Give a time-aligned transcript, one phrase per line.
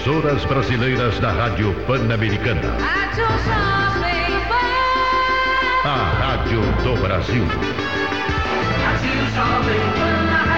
[0.00, 2.74] emissoras brasileiras da Rádio Pan-Americana.
[5.84, 7.44] A Rádio do Brasil.
[8.82, 10.49] Rádio Jovem Pan,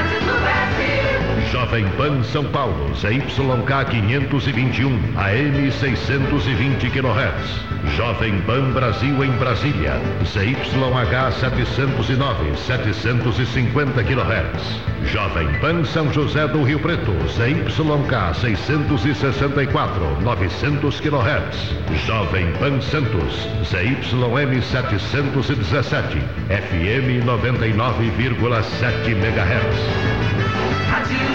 [1.52, 7.60] Jovem Pan São Paulo, ZYK 521, AM 620 kHz.
[7.94, 14.80] Jovem Pan Brasil em Brasília, ZYH 709, 750 kHz.
[15.12, 21.74] Jovem Pan São José do Rio Preto, ZYK 664, 900 kHz.
[22.06, 30.22] Jovem Pan Santos, ZYM 717, FM 99,7 MHz.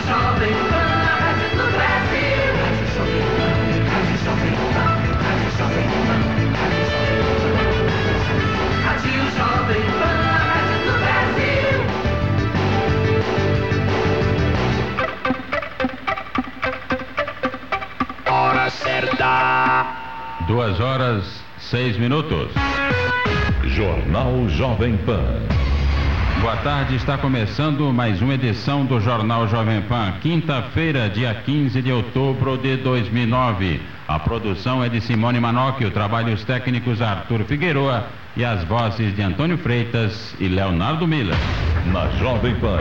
[0.08, 2.48] Jovem Pan, do Brasil.
[2.64, 3.58] Rádio Jovem Pan,
[3.92, 6.22] Rádio Jovem Pan, Rádio Jovem Pan,
[8.86, 10.18] Rádio Jovem Pan,
[10.54, 11.76] Rádio do Brasil.
[18.30, 19.34] Hora certa.
[20.48, 22.54] Duas horas, seis minutos.
[23.64, 25.77] Jornal Jovem Pan.
[26.42, 31.92] Boa tarde, está começando mais uma edição do Jornal Jovem Pan, quinta-feira, dia 15 de
[31.92, 33.82] outubro de 2009.
[34.08, 39.58] A produção é de Simone Manocchio, trabalhos técnicos Arthur Figueroa e as vozes de Antônio
[39.58, 41.36] Freitas e Leonardo Miller.
[41.94, 42.80] Na Jovem Pan,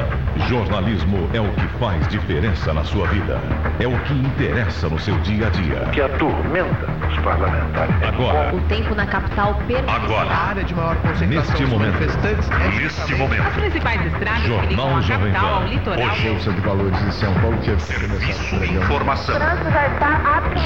[0.48, 3.40] jornalismo é o que faz diferença na sua vida.
[3.78, 5.80] É o que interessa no seu dia a dia.
[5.92, 7.94] que atormenta os parlamentares.
[8.02, 10.04] Agora, O tempo na capital permanece.
[10.04, 11.92] agora, A área de maior concentração Neste dos momento.
[11.94, 15.66] manifestantes é neste momento, principais estradas que ligam Jornal a Jovem capital ao Pan.
[15.68, 16.06] litoral.
[16.08, 19.34] Hoje, Bolsa de Valores de São Paulo que serviço de informação.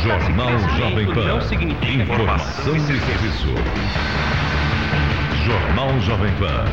[0.03, 1.25] Jornal Jovem Pan.
[1.25, 3.55] não significa Informação e serviço.
[5.45, 6.65] Jornal Jovem Pan.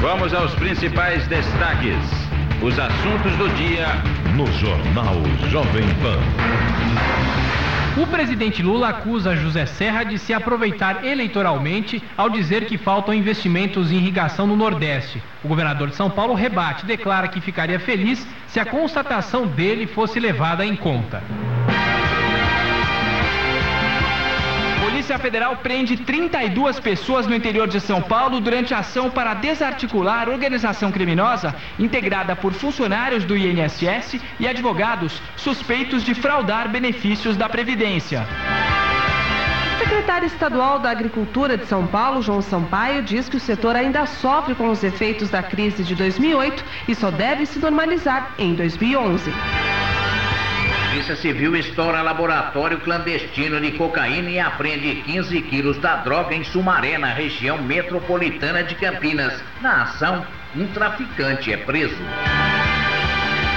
[0.00, 1.94] Vamos aos principais destaques.
[2.62, 3.86] Os assuntos do dia
[4.34, 5.16] No Jornal
[5.50, 6.18] Jovem Pan.
[8.00, 13.92] O presidente Lula acusa José Serra de se aproveitar eleitoralmente ao dizer que faltam investimentos
[13.92, 15.22] em irrigação no Nordeste.
[15.44, 20.18] O governador de São Paulo rebate, declara que ficaria feliz se a constatação dele fosse
[20.18, 21.22] levada em conta.
[24.90, 30.28] Polícia Federal prende 32 pessoas no interior de São Paulo durante a ação para desarticular
[30.28, 38.26] organização criminosa integrada por funcionários do INSS e advogados suspeitos de fraudar benefícios da Previdência.
[39.76, 44.04] O secretário estadual da Agricultura de São Paulo, João Sampaio, diz que o setor ainda
[44.06, 49.32] sofre com os efeitos da crise de 2008 e só deve se normalizar em 2011.
[50.90, 56.98] Polícia Civil estoura laboratório clandestino de cocaína e apreende 15 quilos da droga em Sumaré,
[56.98, 59.40] na região metropolitana de Campinas.
[59.60, 61.94] Na ação, um traficante é preso.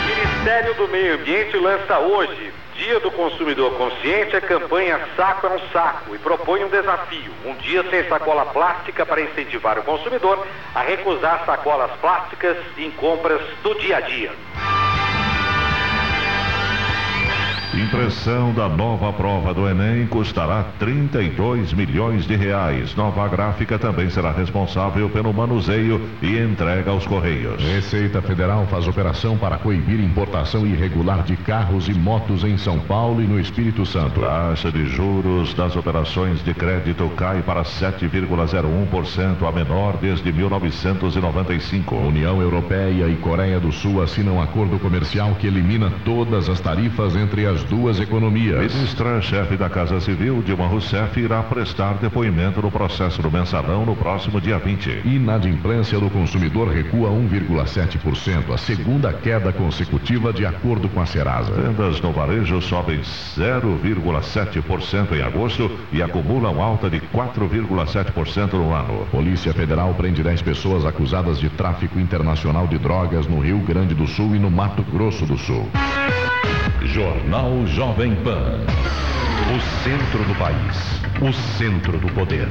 [0.05, 5.59] Ministério do Meio Ambiente lança hoje, Dia do Consumidor Consciente, a campanha Saco é um
[5.71, 10.45] Saco e propõe um desafio: um dia sem sacola plástica para incentivar o consumidor
[10.75, 14.31] a recusar sacolas plásticas em compras do dia a dia.
[17.73, 22.95] Impressão da nova prova do Enem custará 32 milhões de reais.
[22.95, 27.63] Nova gráfica também será responsável pelo manuseio e entrega aos Correios.
[27.63, 33.23] Receita Federal faz operação para coibir importação irregular de carros e motos em São Paulo
[33.23, 34.21] e no Espírito Santo.
[34.21, 41.95] Taxa de juros das operações de crédito cai para 7,01%, a menor desde 1995.
[41.95, 47.47] União Europeia e Coreia do Sul assinam acordo comercial que elimina todas as tarifas entre
[47.47, 48.73] as duas economias.
[48.73, 54.41] Ministra-chefe da Casa Civil, Dilma Rousseff, irá prestar depoimento no processo do mensalão no próximo
[54.41, 55.01] dia 20.
[55.05, 61.51] Inadimplência do consumidor recua 1,7%, a segunda queda consecutiva de acordo com a Serasa.
[61.51, 69.05] Vendas no varejo sobem 0,7% em agosto e acumulam alta de 4,7% no ano.
[69.11, 74.07] Polícia Federal prende 10 pessoas acusadas de tráfico internacional de drogas no Rio Grande do
[74.07, 75.69] Sul e no Mato Grosso do Sul.
[76.81, 78.59] Jornal Jovem Pan.
[79.55, 81.01] O centro do país.
[81.21, 82.47] O centro do poder.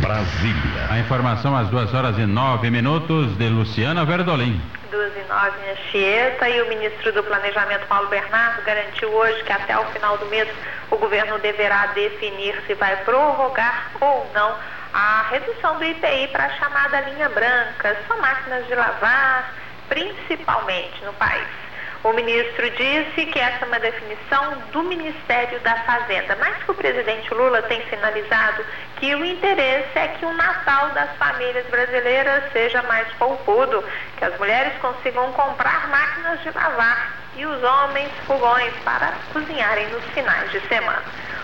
[0.00, 0.86] Brasília.
[0.90, 4.60] A informação às duas horas e nove minutos de Luciana Verdolim.
[4.90, 9.52] Duas e nove em Anchieta e o ministro do Planejamento, Paulo Bernardo, garantiu hoje que
[9.52, 10.48] até o final do mês
[10.90, 14.54] o governo deverá definir se vai prorrogar ou não
[14.92, 17.96] a redução do IPI para a chamada linha branca.
[18.06, 19.54] São máquinas de lavar,
[19.88, 21.69] principalmente no país.
[22.02, 26.74] O ministro disse que essa é uma definição do Ministério da Fazenda, mas que o
[26.74, 28.64] presidente Lula tem sinalizado
[28.96, 33.84] que o interesse é que o Natal das famílias brasileiras seja mais poupudo,
[34.16, 40.04] que as mulheres consigam comprar máquinas de lavar e os homens fogões para cozinharem nos
[40.14, 41.02] finais de semana.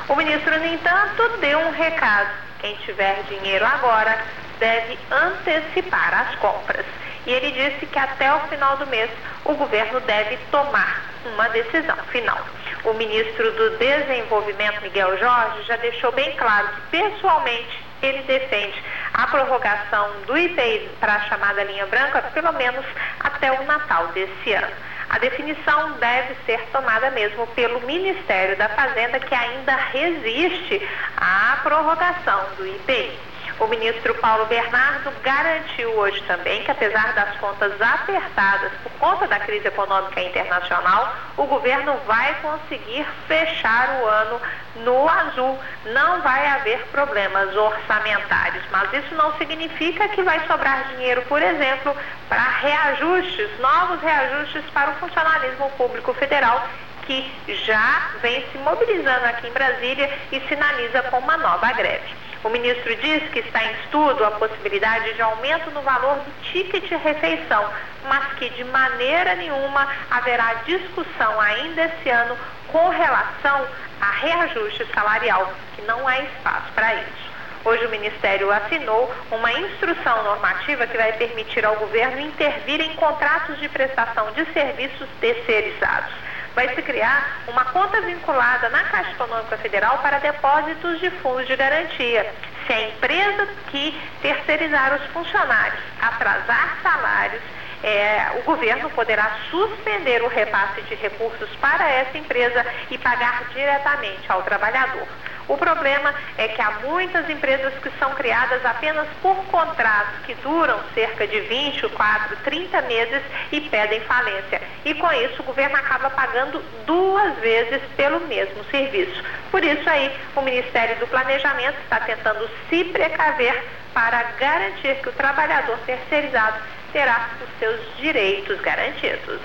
[0.09, 2.31] O ministro, no entanto, deu um recado:
[2.61, 4.17] quem tiver dinheiro agora
[4.59, 6.85] deve antecipar as compras
[7.27, 9.11] e ele disse que até o final do mês
[9.45, 12.39] o governo deve tomar uma decisão final.
[12.85, 18.81] O ministro do Desenvolvimento, Miguel Jorge, já deixou bem claro que, pessoalmente, ele defende
[19.13, 22.85] a prorrogação do IPI para a chamada linha branca, pelo menos
[23.21, 24.73] até o Natal desse ano.
[25.09, 32.41] A definição deve ser tomada mesmo pelo Ministério da Fazenda, que ainda resiste à prorrogação
[32.57, 33.19] do IPI.
[33.59, 39.41] O ministro Paulo Bernardo garantiu hoje também que, apesar das contas apertadas por conta da
[39.41, 44.41] crise econômica internacional, o governo vai conseguir fechar o ano
[44.77, 45.59] no azul.
[45.87, 51.97] Não vai haver problemas orçamentários, mas isso não significa que vai sobrar dinheiro, por exemplo,
[52.29, 56.69] para reajustes, novos reajustes para o funcionalismo público federal
[57.07, 62.27] que já vem se mobilizando aqui em Brasília e sinaliza com uma nova greve.
[62.45, 66.89] O ministro diz que está em estudo a possibilidade de aumento no valor do ticket
[67.03, 67.69] refeição,
[68.09, 72.37] mas que de maneira nenhuma haverá discussão ainda esse ano
[72.69, 73.67] com relação
[74.01, 77.27] a reajuste salarial, que não há espaço para isso.
[77.65, 83.59] Hoje o Ministério assinou uma instrução normativa que vai permitir ao governo intervir em contratos
[83.59, 86.13] de prestação de serviços terceirizados
[86.57, 91.55] vai se criar uma conta vinculada na Caixa Econômica Federal para depósitos de fundos de
[91.55, 92.33] garantia.
[92.67, 97.43] Se a empresa que terceirizar os funcionários atrasar salários,
[97.85, 104.25] é, o governo poderá suspender o repasse de recursos para essa empresa e pagar diretamente
[104.27, 105.07] ao trabalhador.
[105.49, 110.79] O problema é que há muitas empresas que são criadas apenas por contratos que duram
[110.93, 113.23] cerca de 24, 30 meses
[113.53, 114.61] e pedem falência.
[114.85, 119.23] E com isso o governo acaba pagando duas vezes pelo mesmo serviço.
[119.51, 123.65] Por isso aí o Ministério do Planejamento está tentando se precaver
[123.95, 126.59] para garantir que o trabalhador terceirizado
[126.93, 129.41] terá os seus direitos garantidos.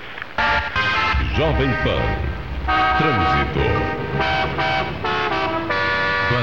[1.35, 2.01] Jovem Pan.
[2.97, 3.61] Trânsito.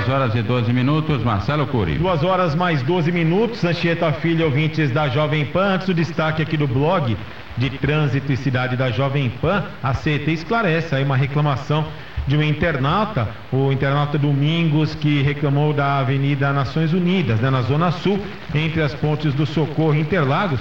[0.08, 1.98] Horas e 12 minutos, Marcelo Cury.
[1.98, 5.74] Duas horas mais 12 minutos, Anchieta Filho, ouvintes da Jovem Pan.
[5.74, 7.16] Antes do destaque aqui do blog
[7.58, 11.86] de Trânsito e Cidade da Jovem Pan, a CET esclarece aí uma reclamação
[12.26, 17.90] de um internauta, o internauta Domingos, que reclamou da Avenida Nações Unidas, né, na Zona
[17.90, 18.18] Sul,
[18.54, 20.60] entre as pontes do Socorro e Interlagos,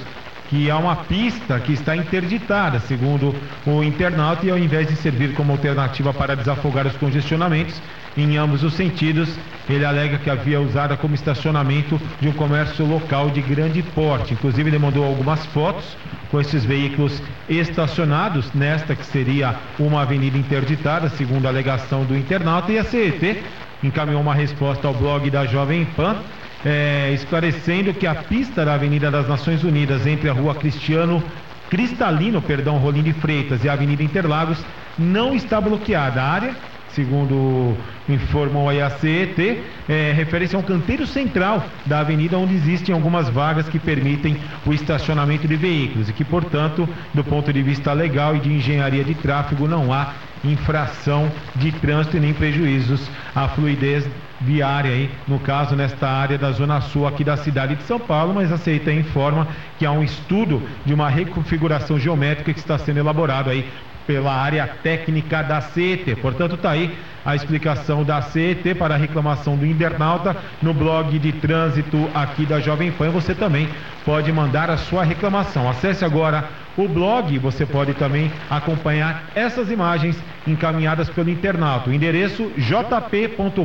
[0.50, 3.36] que há uma pista que está interditada, segundo
[3.66, 7.82] o internauta, e ao invés de servir como alternativa para desafogar os congestionamentos,
[8.16, 9.30] em ambos os sentidos,
[9.70, 14.34] ele alega que havia usada como estacionamento de um comércio local de grande porte.
[14.34, 15.86] Inclusive, ele mandou algumas fotos
[16.32, 22.72] com esses veículos estacionados nesta que seria uma avenida interditada, segundo a alegação do internauta,
[22.72, 23.44] e a CET
[23.84, 26.18] encaminhou uma resposta ao blog da Jovem Pan,
[26.66, 31.24] é, esclarecendo que a pista da Avenida das Nações Unidas entre a rua Cristiano
[31.70, 34.64] Cristalino, perdão, Rolim de Freitas e a Avenida Interlagos
[34.98, 36.22] não está bloqueada.
[36.22, 36.56] A área
[36.98, 37.78] segundo
[38.10, 43.70] informou a CET, é, refere-se a um canteiro central da avenida onde existem algumas vagas
[43.70, 48.40] que permitem o estacionamento de veículos e que, portanto, do ponto de vista legal e
[48.40, 54.08] de engenharia de tráfego, não há infração de trânsito e nem prejuízos à fluidez
[54.40, 58.34] viária aí, no caso nesta área da zona sul aqui da cidade de São Paulo,
[58.34, 63.00] mas a CET informa que há um estudo de uma reconfiguração geométrica que está sendo
[63.00, 63.68] elaborado aí
[64.08, 66.16] pela área técnica da CET.
[66.16, 71.34] Portanto, está aí a explicação da CET para a reclamação do internauta no blog de
[71.34, 73.10] trânsito aqui da Jovem Pan.
[73.10, 73.68] Você também
[74.06, 75.70] pode mandar a sua reclamação.
[75.70, 76.46] Acesse agora
[76.78, 81.90] o blog, você pode também acompanhar essas imagens encaminhadas pelo internauta.
[81.90, 83.64] O endereço jp.com.br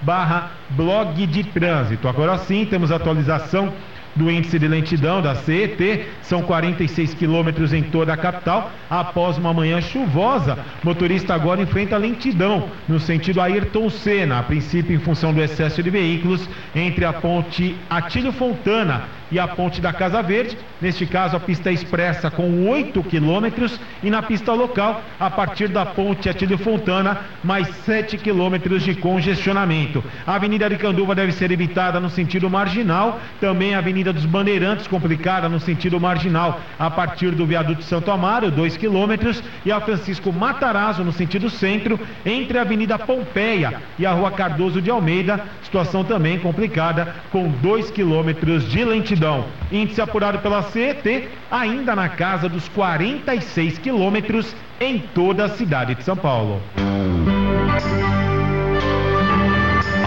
[0.00, 2.06] barra blog de trânsito.
[2.06, 3.72] Agora sim, temos atualização
[4.14, 8.70] do índice de lentidão da CET, são 46 quilômetros em toda a capital.
[8.88, 14.98] Após uma manhã chuvosa, motorista agora enfrenta lentidão no sentido Ayrton Senna, a princípio em
[14.98, 20.22] função do excesso de veículos entre a ponte Atílio Fontana e a ponte da Casa
[20.22, 20.58] Verde.
[20.80, 25.68] Neste caso, a pista é expressa com 8 quilômetros e na pista local, a partir
[25.68, 30.02] da ponte Atílio Fontana, mais 7 quilômetros de congestionamento.
[30.26, 34.86] A Avenida Aricanduva deve ser evitada no sentido marginal, também a Avenida Avenida dos Bandeirantes,
[34.86, 40.32] complicada no sentido marginal, a partir do viaduto Santo Amaro, 2 quilômetros, e a Francisco
[40.32, 46.02] Matarazzo, no sentido centro, entre a Avenida Pompeia e a Rua Cardoso de Almeida, situação
[46.02, 49.44] também complicada, com 2 quilômetros de lentidão.
[49.70, 56.04] Índice apurado pela CET, ainda na casa dos 46 quilômetros em toda a cidade de
[56.04, 56.62] São Paulo.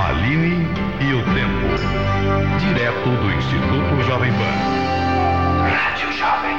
[0.07, 0.62] Aline.
[2.83, 5.69] Direto do Instituto Jovem Pan.
[5.69, 6.57] Rádio Jovem.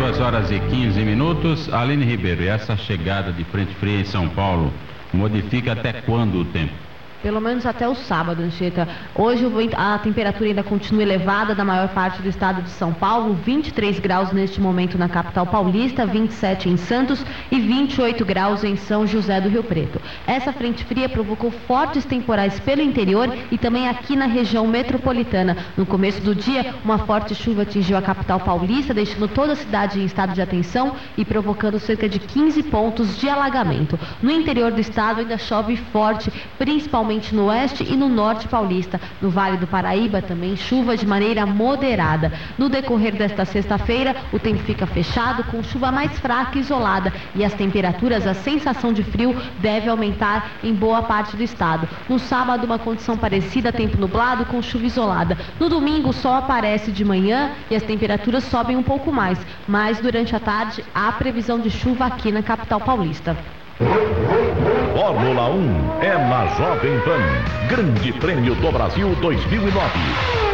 [0.00, 1.72] 2 horas e 15 minutos.
[1.72, 4.72] Aline Ribeiro, e essa chegada de frente fria em São Paulo
[5.12, 6.87] modifica até quando o tempo?
[7.20, 8.86] Pelo menos até o sábado, Anchieta.
[9.12, 9.44] Hoje
[9.76, 14.30] a temperatura ainda continua elevada na maior parte do estado de São Paulo, 23 graus
[14.30, 19.48] neste momento na capital paulista, 27 em Santos e 28 graus em São José do
[19.48, 20.00] Rio Preto.
[20.28, 25.56] Essa frente fria provocou fortes temporais pelo interior e também aqui na região metropolitana.
[25.76, 29.98] No começo do dia, uma forte chuva atingiu a capital paulista, deixando toda a cidade
[29.98, 33.98] em estado de atenção e provocando cerca de 15 pontos de alagamento.
[34.22, 39.00] No interior do estado ainda chove forte, principalmente no oeste e no norte paulista.
[39.22, 42.30] No Vale do Paraíba também chuva de maneira moderada.
[42.58, 47.44] No decorrer desta sexta-feira, o tempo fica fechado com chuva mais fraca e isolada e
[47.44, 51.88] as temperaturas, a sensação de frio deve aumentar em boa parte do estado.
[52.08, 55.38] No sábado, uma condição parecida, tempo nublado com chuva isolada.
[55.58, 59.98] No domingo, o sol aparece de manhã e as temperaturas sobem um pouco mais, mas
[59.98, 63.36] durante a tarde há previsão de chuva aqui na capital paulista.
[63.78, 67.20] Fórmula 1 é na Jovem Pan.
[67.68, 70.47] Grande Prêmio do Brasil 2009.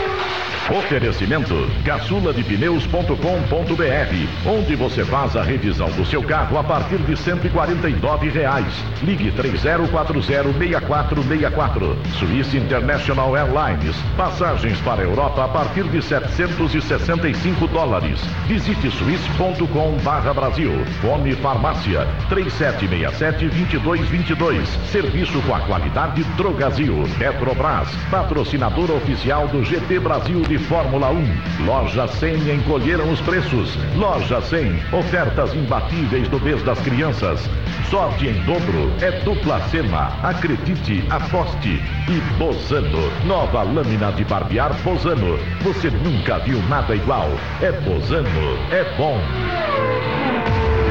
[0.71, 8.73] Oferecimento caçuladepneus.com.br, onde você faz a revisão do seu carro a partir de 149 reais.
[9.03, 11.99] Ligue 30406464.
[12.19, 13.95] Swiss International Airlines.
[14.17, 18.19] Passagens para a Europa a partir de 765 dólares.
[18.47, 20.73] Visite swiss.com/brasil.
[21.03, 24.67] Fome Farmácia 3767-2222.
[24.91, 27.03] Serviço com a qualidade Drogazil.
[27.19, 31.65] Petrobras, patrocinador oficial do GP Brasil de Fórmula 1.
[31.67, 33.77] Loja 100 encolheram os preços.
[33.97, 37.49] Loja 100, ofertas imbatíveis do mês das crianças.
[37.91, 40.13] Sorte em dobro é dupla Sema.
[40.23, 41.83] Acredite, aposte.
[42.09, 45.39] E Bozano, nova lâmina de barbear Bozano.
[45.63, 47.31] Você nunca viu nada igual.
[47.61, 49.21] É Bozano, é bom.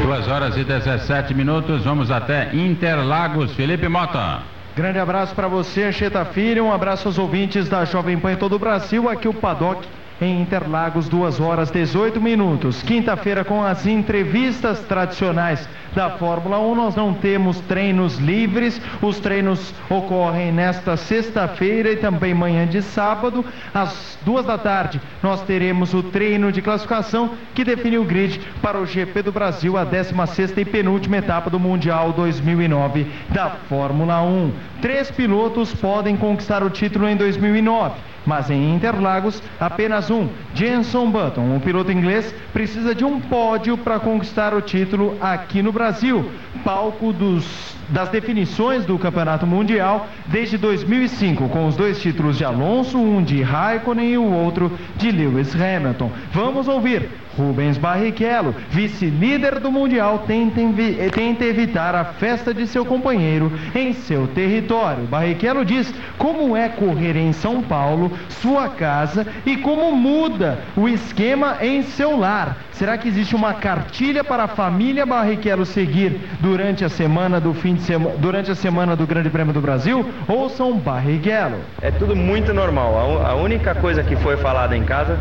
[0.04, 3.54] 2 horas e 17 minutos, vamos até Interlagos.
[3.54, 4.42] Felipe Mota.
[4.76, 6.66] Grande abraço para você, Ancheta Filho.
[6.66, 9.08] Um abraço aos ouvintes da Jovem Pan em todo o Brasil.
[9.08, 9.88] Aqui o Paddock
[10.24, 12.82] em Interlagos, 2 horas 18 minutos.
[12.82, 16.76] Quinta-feira com as entrevistas tradicionais da Fórmula 1.
[16.76, 18.82] Nós não temos treinos livres.
[19.02, 23.46] Os treinos ocorrem nesta sexta-feira e também manhã de sábado.
[23.74, 28.80] Às duas da tarde, nós teremos o treino de classificação que define o grid para
[28.80, 34.52] o GP do Brasil, a 16 e penúltima etapa do Mundial 2009 da Fórmula 1.
[34.82, 38.13] Três pilotos podem conquistar o título em 2009.
[38.26, 44.00] Mas em Interlagos, apenas um, Jenson Button, um piloto inglês, precisa de um pódio para
[44.00, 46.32] conquistar o título aqui no Brasil,
[46.64, 52.98] palco dos, das definições do Campeonato Mundial desde 2005, com os dois títulos de Alonso,
[52.98, 56.12] um de Raikkonen e o outro de Lewis Hamilton.
[56.32, 57.08] Vamos ouvir
[57.38, 65.06] Rubens Barrichello, vice-líder do Mundial, tenta, evitar a festa de seu companheiro em seu território.
[65.06, 71.58] Barrichello diz como é correr em São Paulo, sua casa, e como muda o esquema
[71.62, 72.58] em seu lar.
[72.72, 77.76] Será que existe uma cartilha para a família Barrichello seguir durante a semana do fim
[77.76, 77.83] de
[78.20, 80.06] durante a semana do Grande Prêmio do Brasil?
[80.28, 81.58] Ouçam Barrichello.
[81.82, 83.22] É tudo muito normal.
[83.24, 85.18] A, a única coisa que foi falada em casa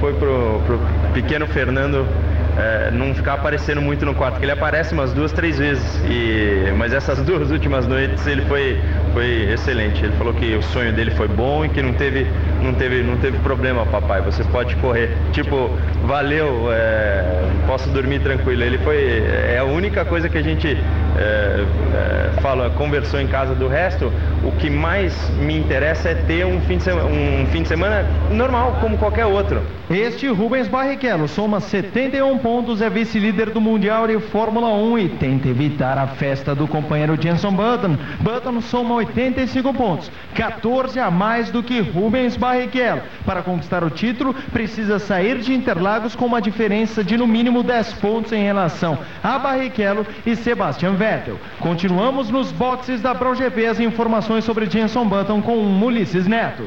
[0.00, 0.80] foi pro, pro
[1.14, 2.06] pequeno Fernando
[2.56, 6.02] eh, não ficar aparecendo muito no quarto, que ele aparece umas duas, três vezes.
[6.04, 8.80] E, mas essas duas últimas noites ele foi,
[9.12, 10.04] foi excelente.
[10.04, 12.26] Ele falou que o sonho dele foi bom e que não teve,
[12.62, 14.20] não teve, não teve problema, papai.
[14.22, 15.16] Você pode correr.
[15.32, 15.70] Tipo,
[16.04, 18.62] valeu, eh, posso dormir tranquilo.
[18.62, 19.22] Ele foi.
[19.48, 20.76] É a única coisa que a gente
[21.16, 24.12] eh, eh, fala, conversou em casa do resto.
[24.42, 28.06] O que mais me interessa é ter um fim de semana, um fim de semana
[28.30, 29.62] normal, como qualquer outro.
[29.90, 35.48] Este Rubens Barrichello soma 71 pontos, é vice-líder do Mundial de Fórmula 1 e tenta
[35.48, 37.96] evitar a festa do companheiro Jenson Button.
[38.20, 43.02] Button soma 85 pontos, 14 a mais do que Rubens Barrichello.
[43.24, 47.92] Para conquistar o título, precisa sair de Interlagos com uma diferença de no mínimo 10
[47.94, 51.38] pontos em relação a Barrichello e Sebastian Vettel.
[51.60, 56.64] Continuamos nos boxes da ProGP as informações sobre Jenson Button com Ulisses Neto.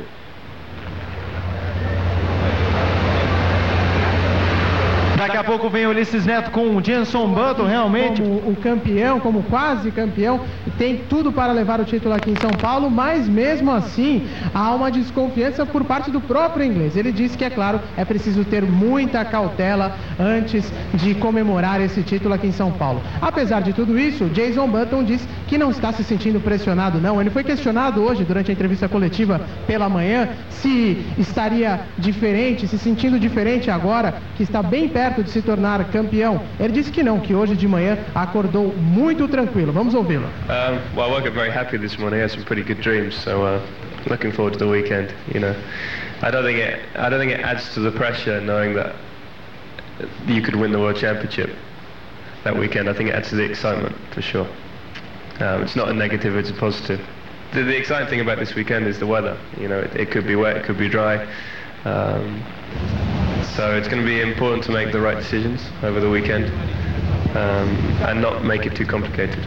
[5.25, 8.21] Daqui a pouco vem Ulisses Neto com o Jenson Button, realmente.
[8.21, 10.41] Como o campeão, como quase campeão,
[10.77, 14.91] tem tudo para levar o título aqui em São Paulo, mas mesmo assim há uma
[14.91, 16.95] desconfiança por parte do próprio inglês.
[16.95, 22.35] Ele disse que, é claro, é preciso ter muita cautela antes de comemorar esse título
[22.35, 23.01] aqui em São Paulo.
[23.19, 27.19] Apesar de tudo isso, Jason Button diz que não está se sentindo pressionado, não.
[27.19, 33.19] Ele foi questionado hoje, durante a entrevista coletiva pela manhã, se estaria diferente, se sentindo
[33.19, 36.41] diferente agora, que está bem perto perto de se tornar campeão.
[36.59, 39.71] Ele disse que não, que hoje de manhã acordou muito tranquilo.
[39.71, 40.25] Vamos ouvi-lo.
[40.25, 42.19] Um, well, I woke up very happy this morning.
[42.19, 43.61] I had some pretty good dreams, so uh,
[44.09, 45.13] looking forward to the weekend.
[45.33, 45.55] You know,
[46.21, 46.79] I don't think it.
[46.95, 48.93] I don't think it adds to the pressure knowing that
[50.27, 51.49] you could win the world championship
[52.43, 52.89] that weekend.
[52.89, 54.47] I think it adds to the excitement for sure.
[55.39, 56.99] Um, it's not a negative; it's a positive.
[57.53, 59.37] The, the exciting thing about this weekend is the weather.
[59.59, 61.25] You know, it, it could be wet, it could be dry.
[61.85, 62.43] Um,
[63.53, 66.45] so it's going to be important to make the right decisions over the weekend
[67.37, 67.69] um,
[68.07, 69.45] and not make it too complicated.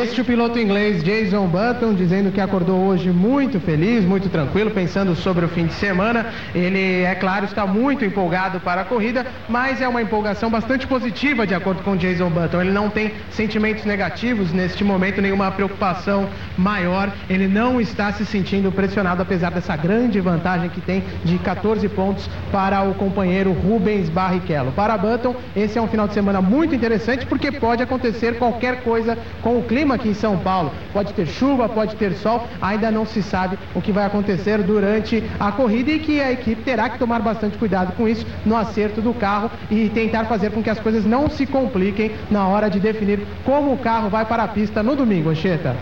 [0.00, 5.16] Este o piloto inglês Jason Button dizendo que acordou hoje muito feliz, muito tranquilo, pensando
[5.16, 6.26] sobre o fim de semana.
[6.54, 11.44] Ele, é claro, está muito empolgado para a corrida, mas é uma empolgação bastante positiva,
[11.44, 12.60] de acordo com Jason Button.
[12.60, 17.12] Ele não tem sentimentos negativos neste momento, nenhuma preocupação maior.
[17.28, 22.30] Ele não está se sentindo pressionado, apesar dessa grande vantagem que tem de 14 pontos
[22.52, 24.70] para o companheiro Rubens Barrichello.
[24.70, 29.18] Para Button, esse é um final de semana muito interessante porque pode acontecer qualquer coisa
[29.42, 30.72] com o clima aqui em São Paulo.
[30.92, 35.22] Pode ter chuva, pode ter sol, ainda não se sabe o que vai acontecer durante
[35.38, 39.00] a corrida e que a equipe terá que tomar bastante cuidado com isso no acerto
[39.00, 42.80] do carro e tentar fazer com que as coisas não se compliquem na hora de
[42.80, 45.76] definir como o carro vai para a pista no domingo, Ancheta.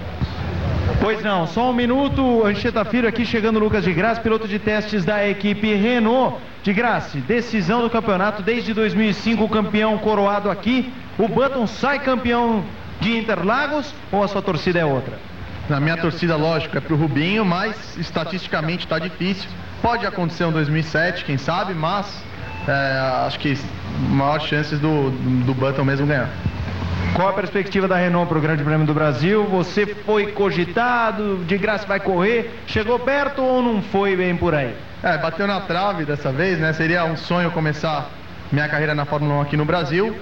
[1.01, 5.05] Pois não, só um minuto, Ancheta Filho aqui chegando Lucas de Graça, piloto de testes
[5.05, 6.39] da equipe Renault.
[6.63, 10.93] De Graça, decisão do campeonato desde 2005, campeão coroado aqui.
[11.17, 12.65] O Button sai campeão
[13.07, 15.17] de Interlagos ou a sua torcida é outra?
[15.69, 19.49] Na minha torcida, lógico, é pro Rubinho, mas estatisticamente está difícil.
[19.81, 22.07] Pode acontecer em 2007, quem sabe, mas
[22.67, 23.57] é, acho que
[24.11, 25.11] maiores chances do,
[25.45, 26.29] do Button mesmo ganhar.
[27.15, 29.45] Qual a perspectiva da Renault para o Grande Prêmio do Brasil?
[29.45, 34.75] Você foi cogitado, de graça vai correr, chegou perto ou não foi bem por aí?
[35.03, 36.73] É, bateu na trave dessa vez, né?
[36.73, 38.11] Seria um sonho começar
[38.51, 40.17] minha carreira na Fórmula 1 aqui no Brasil.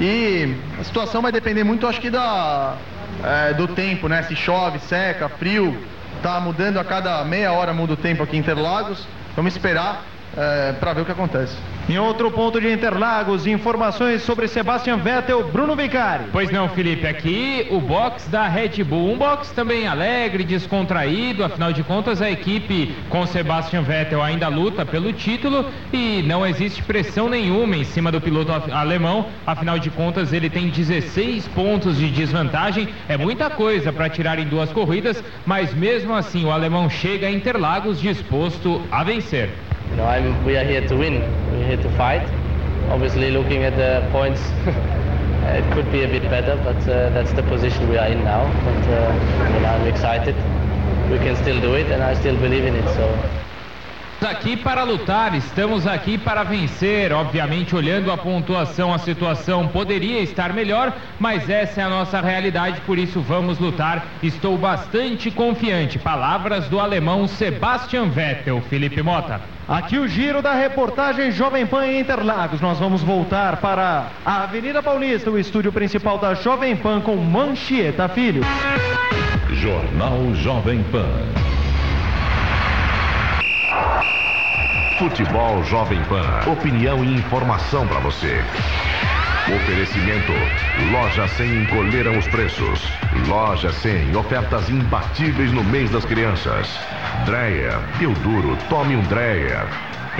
[0.00, 2.76] E a situação vai depender muito, acho que da,
[3.22, 4.22] é, do tempo, né?
[4.22, 5.76] Se chove, seca, frio,
[6.22, 9.06] tá mudando a cada meia hora muda o tempo aqui em Interlagos.
[9.36, 10.02] Vamos esperar
[10.36, 11.56] é, para ver o que acontece.
[11.88, 16.26] Em outro ponto de Interlagos, informações sobre Sebastian Vettel, Bruno Vicari.
[16.30, 21.72] Pois não, Felipe, aqui o box da Red Bull, um box também alegre, descontraído, afinal
[21.72, 27.28] de contas a equipe com Sebastian Vettel ainda luta pelo título e não existe pressão
[27.28, 32.88] nenhuma em cima do piloto alemão, afinal de contas ele tem 16 pontos de desvantagem,
[33.08, 37.32] é muita coisa para tirar em duas corridas, mas mesmo assim o alemão chega a
[37.32, 39.50] Interlagos disposto a vencer.
[39.90, 41.20] You know, I'm, we are here to win.
[41.52, 42.22] We're here to fight.
[42.90, 44.40] Obviously, looking at the points,
[45.58, 48.44] it could be a bit better, but uh, that's the position we are in now.
[48.64, 50.36] But uh, I'm excited.
[51.10, 52.86] We can still do it, and I still believe in it.
[52.94, 53.49] So.
[54.26, 57.12] Aqui para lutar, estamos aqui para vencer.
[57.12, 62.80] Obviamente, olhando a pontuação, a situação poderia estar melhor, mas essa é a nossa realidade,
[62.82, 64.06] por isso vamos lutar.
[64.22, 65.98] Estou bastante confiante.
[65.98, 69.40] Palavras do alemão Sebastian Vettel, Felipe Mota.
[69.68, 72.60] Aqui o giro da reportagem Jovem Pan em Interlagos.
[72.60, 78.08] Nós vamos voltar para a Avenida Paulista, o estúdio principal da Jovem Pan com Manchieta
[78.08, 78.42] Filho.
[79.52, 81.59] Jornal Jovem Pan.
[84.98, 86.50] Futebol Jovem Pan.
[86.50, 88.38] Opinião e informação para você.
[89.48, 90.32] Oferecimento.
[90.92, 92.92] Loja 100 encolheram os preços.
[93.26, 96.68] Loja 100, ofertas imbatíveis no mês das crianças.
[97.24, 99.66] Dreyer, eu duro, tome um Dreyer.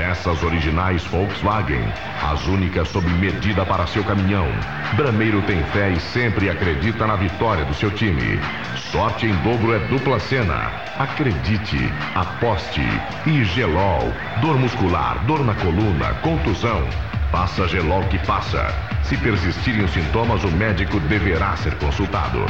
[0.00, 1.84] Peças originais Volkswagen,
[2.22, 4.46] as únicas sob medida para seu caminhão.
[4.94, 8.40] Brameiro tem fé e sempre acredita na vitória do seu time.
[8.90, 10.72] Sorte em dobro é dupla cena.
[10.98, 12.80] Acredite, aposte.
[13.26, 14.10] E Gelol,
[14.40, 16.88] dor muscular, dor na coluna, contusão.
[17.30, 18.74] Passa Gelol que passa.
[19.02, 22.46] Se persistirem os sintomas, o médico deverá ser consultado.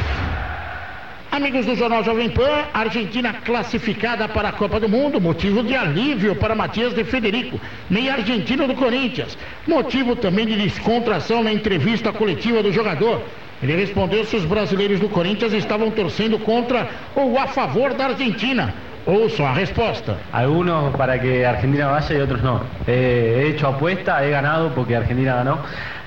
[1.31, 6.35] Amigos do Jornal Jovem Pan, Argentina classificada para a Copa do Mundo, motivo de alívio
[6.35, 7.57] para Matias de Federico,
[7.89, 9.37] meio argentino do Corinthians.
[9.65, 13.21] Motivo também de descontração na entrevista coletiva do jogador.
[13.63, 18.73] Ele respondeu se os brasileiros do Corinthians estavam torcendo contra ou a favor da Argentina.
[19.05, 20.17] Ouçam a resposta.
[20.33, 22.61] Algunos para que Argentina vaya y otros no.
[22.85, 25.59] Eh, he hecho apuesta, he ganado porque Argentina ganó.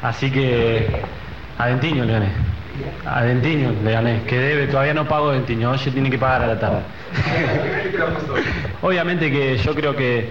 [0.03, 0.87] Así que
[1.59, 2.54] a Dentiño le gané.
[3.07, 4.23] A Dentiño le gané.
[4.27, 5.71] Que debe, todavía no pago Dentiño.
[5.71, 6.81] Hoy tiene que pagar a la tarde.
[8.83, 10.31] Obviamente que yo creo que,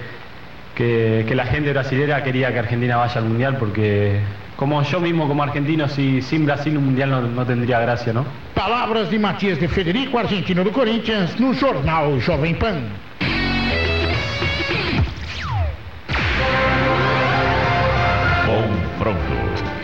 [0.75, 4.19] que, la gente brasilera quería que Argentina vaya al Mundial porque
[4.55, 8.25] como yo mismo como argentino, si, sin Brasil un Mundial no, no tendría gracia, ¿no?
[8.53, 12.85] Palavras de Matias de Federico, argentino do Corinthians, no Jornal Jovem Pan.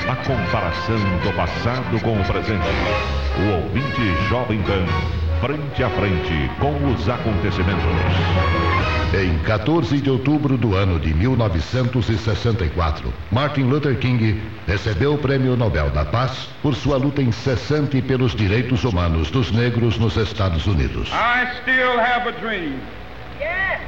[0.10, 2.66] A comparação do passado com o presente.
[3.38, 4.84] O ouvinte Jovem Pan,
[5.40, 7.86] frente a frente com os acontecimentos.
[9.14, 15.92] Em 14 de outubro do ano de 1964, Martin Luther King recebeu o Prêmio Nobel
[15.92, 21.12] da Paz por sua luta incessante pelos direitos humanos dos negros nos Estados Unidos.
[21.12, 22.80] I still have a dream.
[23.40, 23.80] Yes.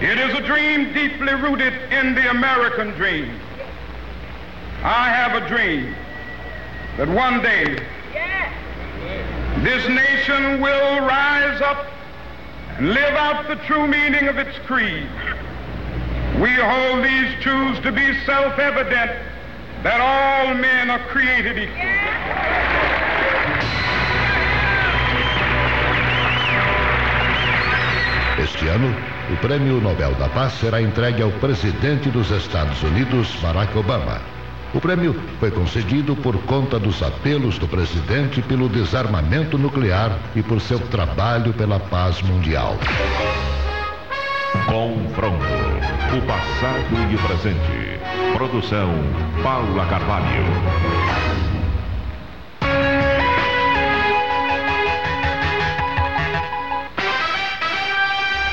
[0.00, 3.30] It is a dream deeply rooted in the American dream.
[4.82, 5.94] I have a dream
[6.96, 7.76] that one day
[9.62, 11.86] this nation will rise up
[12.78, 15.06] and live out the true meaning of its creed.
[16.40, 19.10] We hold these truths to be self-evident
[19.82, 21.76] that all men are created equal.
[28.42, 28.96] Este ano,
[29.30, 34.39] o Prêmio Nobel da Paz será entregue ao presidente dos Estados Unidos, Barack Obama.
[34.72, 40.60] O prêmio foi concedido por conta dos apelos do presidente pelo desarmamento nuclear e por
[40.60, 42.76] seu trabalho pela paz mundial.
[44.66, 45.44] Confronto.
[46.16, 48.00] O passado e o presente.
[48.36, 48.90] Produção
[49.42, 51.49] Paula Carvalho.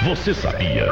[0.07, 0.89] Você sabia?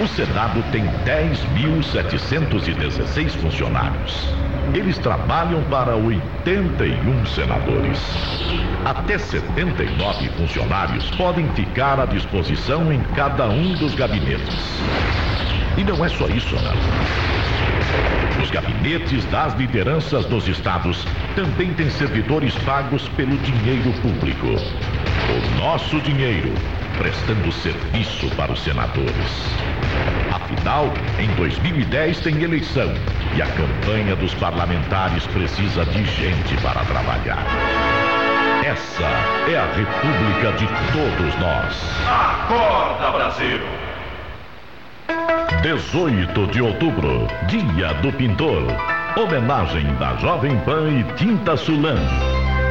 [0.00, 4.32] O Senado tem 10.716 funcionários.
[4.72, 7.98] Eles trabalham para 81 senadores.
[8.84, 14.78] Até 79 funcionários podem ficar à disposição em cada um dos gabinetes.
[15.76, 16.76] E não é só isso, não.
[18.40, 24.46] Os gabinetes das lideranças dos estados também têm servidores pagos pelo dinheiro público.
[24.46, 26.54] O nosso dinheiro,
[27.02, 29.12] prestando serviço para os senadores.
[30.30, 32.94] Afinal, em 2010 tem eleição
[33.34, 37.44] e a campanha dos parlamentares precisa de gente para trabalhar.
[38.64, 39.02] Essa
[39.50, 41.76] é a República de todos nós.
[42.06, 43.60] Acorda, Brasil!
[45.60, 48.62] 18 de outubro, Dia do Pintor.
[49.16, 51.98] Homenagem da Jovem Pan e Tinta Sulan.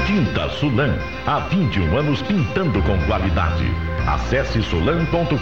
[0.08, 0.96] Tinta Sulan,
[1.28, 3.91] há 21 anos pintando com qualidade.
[4.08, 5.38] Acesse sulan.com.br.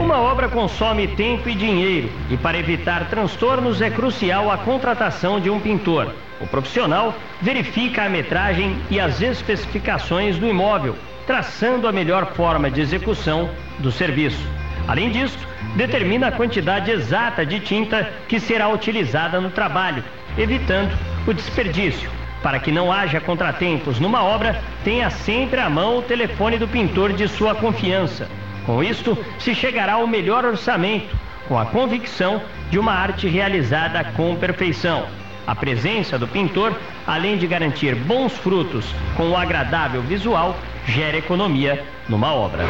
[0.00, 5.48] Uma obra consome tempo e dinheiro, e para evitar transtornos é crucial a contratação de
[5.48, 6.12] um pintor.
[6.40, 12.80] O profissional verifica a metragem e as especificações do imóvel, traçando a melhor forma de
[12.80, 14.44] execução do serviço.
[14.88, 15.38] Além disso,
[15.76, 20.02] determina a quantidade exata de tinta que será utilizada no trabalho,
[20.36, 20.92] evitando
[21.26, 22.10] o desperdício.
[22.46, 27.12] Para que não haja contratempos numa obra, tenha sempre à mão o telefone do pintor
[27.12, 28.28] de sua confiança.
[28.64, 31.16] Com isto, se chegará ao melhor orçamento,
[31.48, 35.06] com a convicção de uma arte realizada com perfeição.
[35.44, 36.72] A presença do pintor,
[37.04, 40.56] além de garantir bons frutos com um agradável visual,
[40.86, 42.64] gera economia numa obra.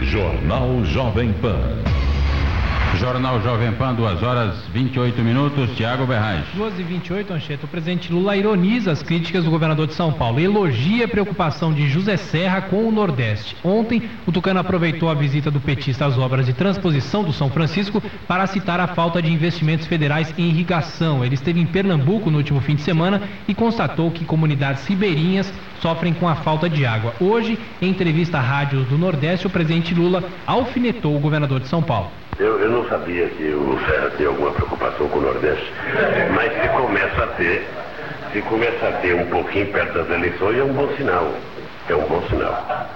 [0.00, 1.78] Jornal Jovem Pan.
[2.96, 5.70] Jornal Jovem Pan, 2 horas 28 minutos.
[5.76, 6.44] Tiago Berrais.
[6.54, 7.66] 2 e 28, Anchieta.
[7.66, 10.40] O presidente Lula ironiza as críticas do governador de São Paulo.
[10.40, 13.56] Elogia a preocupação de José Serra com o Nordeste.
[13.62, 18.02] Ontem, o Tucano aproveitou a visita do petista às obras de transposição do São Francisco
[18.26, 21.24] para citar a falta de investimentos federais em irrigação.
[21.24, 26.12] Ele esteve em Pernambuco no último fim de semana e constatou que comunidades ribeirinhas sofrem
[26.12, 27.14] com a falta de água.
[27.20, 31.82] Hoje, em entrevista à Rádio do Nordeste, o presidente Lula alfinetou o governador de São
[31.82, 32.10] Paulo.
[32.38, 35.72] Eu, eu não sabia que o Serra tem alguma preocupação com o Nordeste,
[36.32, 37.68] mas se começa a ter,
[38.32, 41.34] se começa a ter um pouquinho perto das eleições, é um bom sinal.
[41.88, 42.88] É um bom sinal.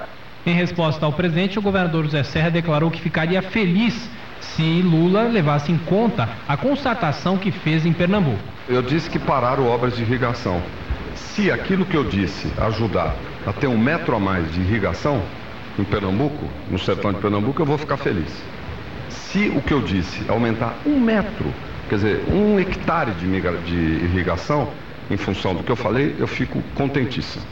[0.46, 5.72] Em resposta ao presidente, o governador José Serra declarou que ficaria feliz se Lula levasse
[5.72, 8.38] em conta a constatação que fez em Pernambuco.
[8.68, 10.62] Eu disse que pararam obras de irrigação.
[11.16, 15.20] Se aquilo que eu disse ajudar a ter um metro a mais de irrigação
[15.76, 18.30] em Pernambuco, no sertão de Pernambuco, eu vou ficar feliz.
[19.32, 21.54] Se o que eu disse aumentar um metro,
[21.88, 23.26] quer dizer, um hectare de,
[23.62, 24.68] de irrigação,
[25.10, 27.42] em função do que eu falei, eu fico contentíssimo.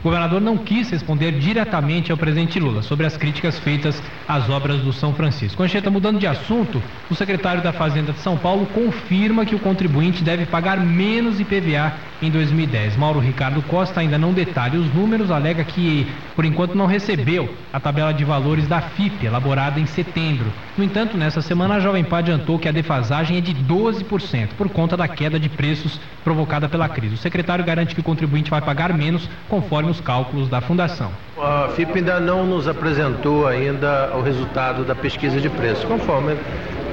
[0.00, 4.80] O governador não quis responder diretamente ao presidente Lula sobre as críticas feitas às obras
[4.80, 5.62] do São Francisco.
[5.62, 10.24] Anchieta, mudando de assunto, o secretário da Fazenda de São Paulo confirma que o contribuinte
[10.24, 11.92] deve pagar menos IPVA
[12.26, 12.96] em 2010.
[12.96, 17.78] Mauro Ricardo Costa ainda não detalha os números, alega que, por enquanto, não recebeu a
[17.78, 20.46] tabela de valores da FIP, elaborada em setembro.
[20.76, 24.68] No entanto, nessa semana, a Jovem Pan adiantou que a defasagem é de 12%, por
[24.68, 27.14] conta da queda de preços provocada pela crise.
[27.14, 31.10] O secretário garante que o contribuinte vai pagar menos, conforme os cálculos da Fundação.
[31.36, 35.86] A FIP ainda não nos apresentou ainda o resultado da pesquisa de preço.
[35.86, 36.36] Conforme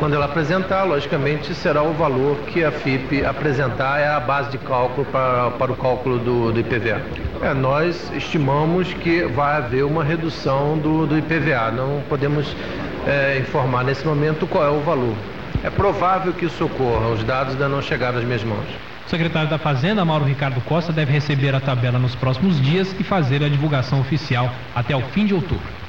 [0.01, 4.57] quando ela apresentar, logicamente será o valor que a FIP apresentar, é a base de
[4.57, 7.03] cálculo para, para o cálculo do, do IPVA.
[7.43, 12.55] É, nós estimamos que vai haver uma redução do, do IPVA, não podemos
[13.05, 15.13] é, informar nesse momento qual é o valor.
[15.63, 18.65] É provável que isso ocorra, os dados ainda não chegaram às minhas mãos.
[19.05, 23.03] O secretário da Fazenda, Mauro Ricardo Costa, deve receber a tabela nos próximos dias e
[23.03, 25.80] fazer a divulgação oficial até o fim de outubro.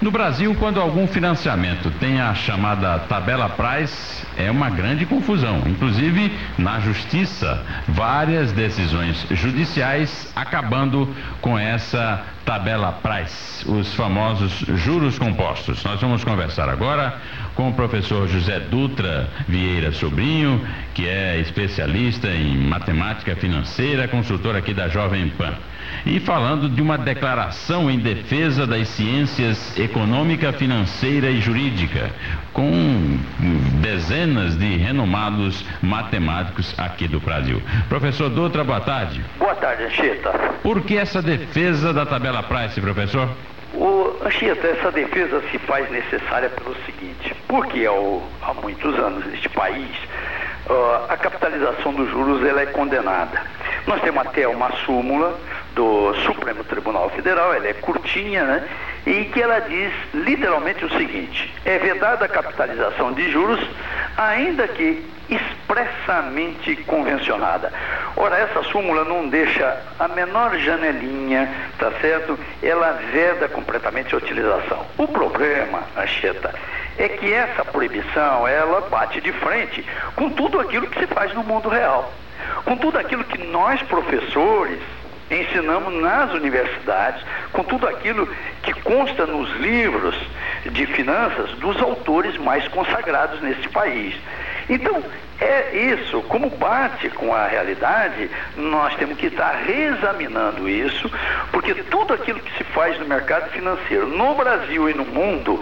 [0.00, 5.62] No Brasil, quando algum financiamento tem a chamada tabela price, é uma grande confusão.
[5.66, 15.84] Inclusive, na justiça, várias decisões judiciais acabando com essa tabela price, os famosos juros compostos.
[15.84, 17.20] Nós vamos conversar agora
[17.60, 24.72] com o professor José Dutra Vieira Sobrinho, que é especialista em matemática financeira, consultor aqui
[24.72, 25.52] da Jovem Pan
[26.06, 32.10] e falando de uma declaração em defesa das ciências econômica, financeira e jurídica,
[32.52, 33.18] com
[33.80, 37.62] dezenas de renomados matemáticos aqui do Brasil.
[37.88, 39.22] Professor Dutra, boa tarde.
[39.38, 40.30] Boa tarde, Anchieta.
[40.62, 43.28] Por que essa defesa da tabela Price, professor?
[43.74, 49.96] O, Anchieta, essa defesa se faz necessária pelo seguinte, porque há muitos anos neste país
[50.70, 53.42] uh, a capitalização dos juros ela é condenada.
[53.86, 55.38] Nós temos até uma súmula
[55.74, 58.68] do Supremo Tribunal Federal, ela é curtinha, né?
[59.06, 63.60] E que ela diz literalmente o seguinte: é vedada a capitalização de juros,
[64.16, 67.72] ainda que expressamente convencionada.
[68.16, 72.38] Ora, essa súmula não deixa a menor janelinha, tá certo?
[72.62, 74.84] Ela veda completamente a utilização.
[74.98, 76.52] O problema, Anchieta,
[77.00, 79.84] é que essa proibição, ela bate de frente
[80.14, 82.12] com tudo aquilo que se faz no mundo real.
[82.64, 84.78] Com tudo aquilo que nós, professores,
[85.30, 88.28] ensinamos nas universidades, com tudo aquilo
[88.62, 90.14] que consta nos livros
[90.66, 94.14] de finanças dos autores mais consagrados neste país.
[94.68, 95.02] Então,
[95.40, 101.10] é isso, como bate com a realidade, nós temos que estar reexaminando isso,
[101.50, 105.58] porque tudo aquilo que se faz no mercado financeiro, no Brasil e no mundo,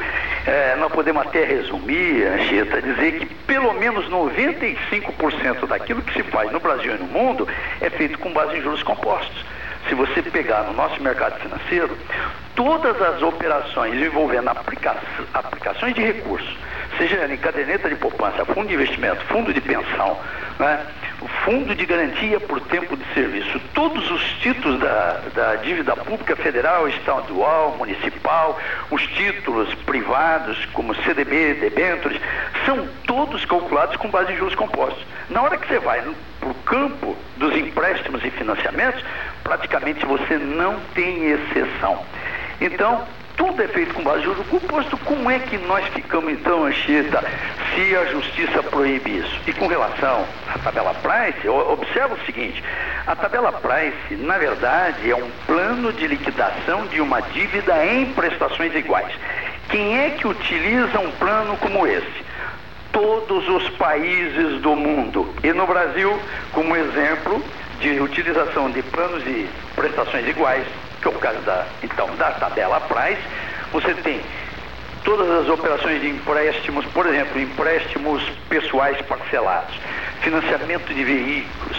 [0.47, 6.51] é, nós podemos até resumir, Anchieta, dizer que pelo menos 95% daquilo que se faz
[6.51, 7.47] no Brasil e no mundo
[7.81, 9.45] é feito com base em juros compostos.
[9.89, 11.97] Se você pegar no nosso mercado financeiro,
[12.55, 14.97] todas as operações envolvendo aplica
[15.33, 16.57] aplicações de recursos,
[16.97, 20.19] seja em caderneta de poupança, fundo de investimento, fundo de pensão,
[20.59, 20.81] né?
[21.45, 26.89] fundo de garantia por tempo de serviço, todos os títulos da, da dívida pública federal,
[26.89, 28.59] estadual, municipal,
[28.91, 32.21] os títulos privados, como CDB, debêntures,
[32.65, 35.05] são todos calculados com base em juros compostos.
[35.29, 36.03] Na hora que você vai
[36.41, 39.03] para o campo dos empréstimos e financiamentos,
[39.43, 42.05] praticamente você não tem exceção.
[42.61, 43.07] Então,
[43.39, 44.99] tudo é feito com base em juros composto.
[44.99, 47.25] Como é que nós ficamos então, Anchieta,
[47.75, 49.41] se a justiça proíbe isso?
[49.47, 52.63] E com relação à tabela Price, observa o seguinte:
[53.07, 58.75] a tabela Price, na verdade, é um plano de liquidação de uma dívida em prestações
[58.75, 59.15] iguais.
[59.71, 62.27] Quem é que utiliza um plano como esse?
[62.91, 65.33] Todos os países do mundo.
[65.45, 66.19] E no Brasil,
[66.53, 67.43] como exemplo
[67.79, 69.47] de utilização de planos de
[69.77, 70.67] prestações iguais,
[71.01, 73.23] que é o caso da, então, da tabela Price,
[73.73, 74.21] você tem
[75.05, 79.75] todas as operações de empréstimos, por exemplo, empréstimos pessoais parcelados,
[80.21, 81.79] financiamento de veículos,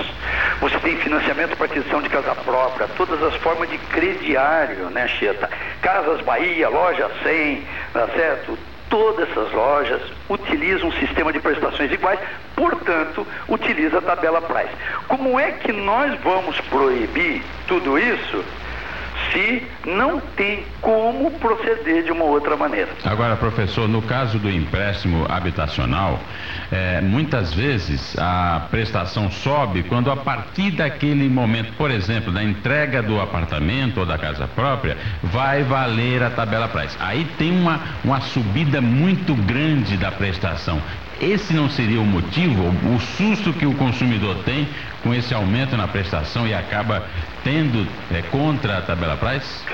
[0.60, 5.50] você tem financiamento para aquisição de casa própria, todas as formas de crediário, né, Cheta?
[5.82, 8.58] Casas Bahia, Loja 100, tá certo?
[8.90, 12.20] Todas essas lojas utilizam um sistema de prestações iguais,
[12.56, 14.74] portanto, utiliza a tabela Price.
[15.08, 18.44] Como é que nós vamos proibir tudo isso?
[19.32, 22.90] Se não tem como proceder de uma outra maneira.
[23.04, 26.20] Agora, professor, no caso do empréstimo habitacional,
[26.72, 33.02] é, muitas vezes a prestação sobe quando a partir daquele momento, por exemplo, da entrega
[33.02, 36.96] do apartamento ou da casa própria, vai valer a tabela price.
[37.00, 40.82] Aí tem uma, uma subida muito grande da prestação.
[41.22, 42.64] Esse não seria o motivo,
[42.96, 44.68] o susto que o consumidor tem
[45.04, 47.04] com esse aumento na prestação e acaba
[47.44, 49.66] tendo é, contra a tabela Price?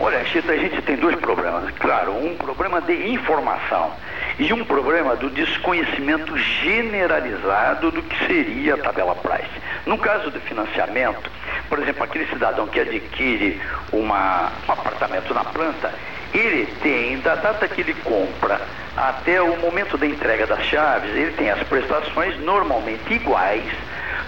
[0.00, 1.70] Olha, Chita, a gente tem dois problemas.
[1.78, 3.92] Claro, um problema de informação
[4.38, 9.50] e um problema do desconhecimento generalizado do que seria a tabela Price.
[9.86, 11.30] No caso do financiamento,
[11.68, 13.60] por exemplo, aquele cidadão que adquire
[13.92, 15.92] uma, um apartamento na planta,
[16.32, 18.60] ele tem, da data que ele compra
[18.96, 23.64] até o momento da entrega das chaves, ele tem as prestações normalmente iguais,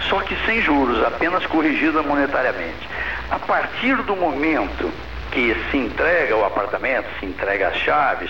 [0.09, 2.87] só que sem juros, apenas corrigidas monetariamente.
[3.29, 4.91] A partir do momento
[5.31, 8.29] que se entrega o apartamento, se entrega as chaves,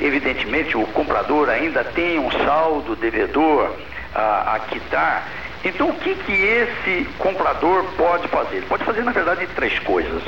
[0.00, 3.74] evidentemente o comprador ainda tem um saldo devedor
[4.14, 5.28] a, a quitar.
[5.64, 8.56] Então o que, que esse comprador pode fazer?
[8.56, 10.22] Ele pode fazer, na verdade, três coisas.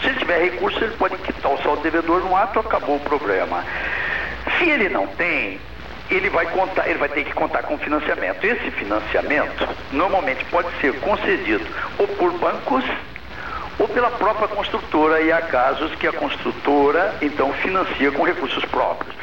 [0.00, 3.64] Se ele tiver recurso, ele pode quitar o saldo devedor no ato, acabou o problema.
[4.56, 5.58] Se ele não tem,
[6.10, 8.44] ele vai contar, ele vai ter que contar com financiamento.
[8.44, 11.64] Esse financiamento normalmente pode ser concedido
[11.98, 12.84] ou por bancos
[13.78, 19.14] ou pela própria construtora, e há casos que a construtora então financia com recursos próprios.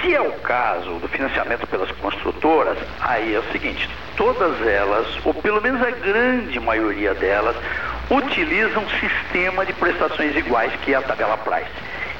[0.00, 5.32] Se é o caso do financiamento pelas construtoras, aí é o seguinte: todas elas, ou
[5.32, 7.56] pelo menos a grande maioria delas,
[8.10, 11.70] utilizam um sistema de prestações iguais que é a tabela Price.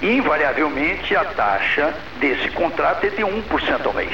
[0.03, 4.13] Invariavelmente a taxa desse contrato é de 1% ao mês.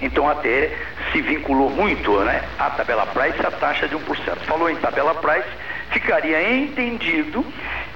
[0.00, 0.72] Então até
[1.12, 4.00] se vinculou muito né, a tabela Price a taxa de 1%.
[4.46, 5.48] Falou em tabela Price,
[5.90, 7.44] ficaria entendido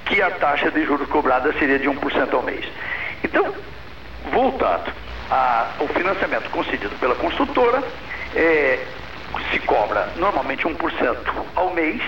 [0.05, 2.65] que a taxa de juros cobrada seria de 1% ao mês.
[3.23, 3.53] Então,
[4.31, 4.93] voltando
[5.29, 7.83] ao financiamento concedido pela construtora,
[8.35, 8.79] é,
[9.51, 11.17] se cobra normalmente 1%
[11.55, 12.01] ao mês,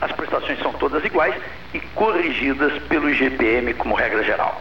[0.00, 1.34] as prestações são todas iguais
[1.72, 4.60] e corrigidas pelo IGPM como regra geral.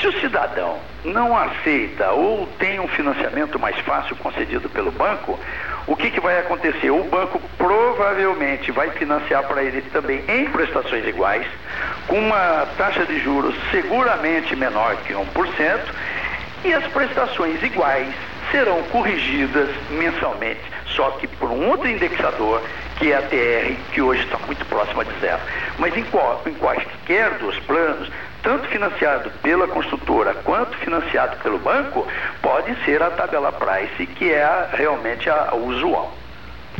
[0.00, 5.38] Se o cidadão não aceita ou tem um financiamento mais fácil concedido pelo banco,
[5.86, 6.90] o que, que vai acontecer?
[6.90, 11.46] O banco provavelmente vai financiar para ele também em prestações iguais,
[12.06, 15.80] com uma taxa de juros seguramente menor que 1%,
[16.64, 18.14] e as prestações iguais
[18.50, 22.62] serão corrigidas mensalmente, só que por um outro indexador,
[23.00, 25.40] que é a TR, que hoje está muito próxima de zero.
[25.78, 28.10] Mas em, qual, em quaisquer dos planos,
[28.42, 32.06] tanto financiado pela construtora quanto financiado pelo banco,
[32.42, 36.19] pode ser a tabela price, que é a, realmente a, a usual.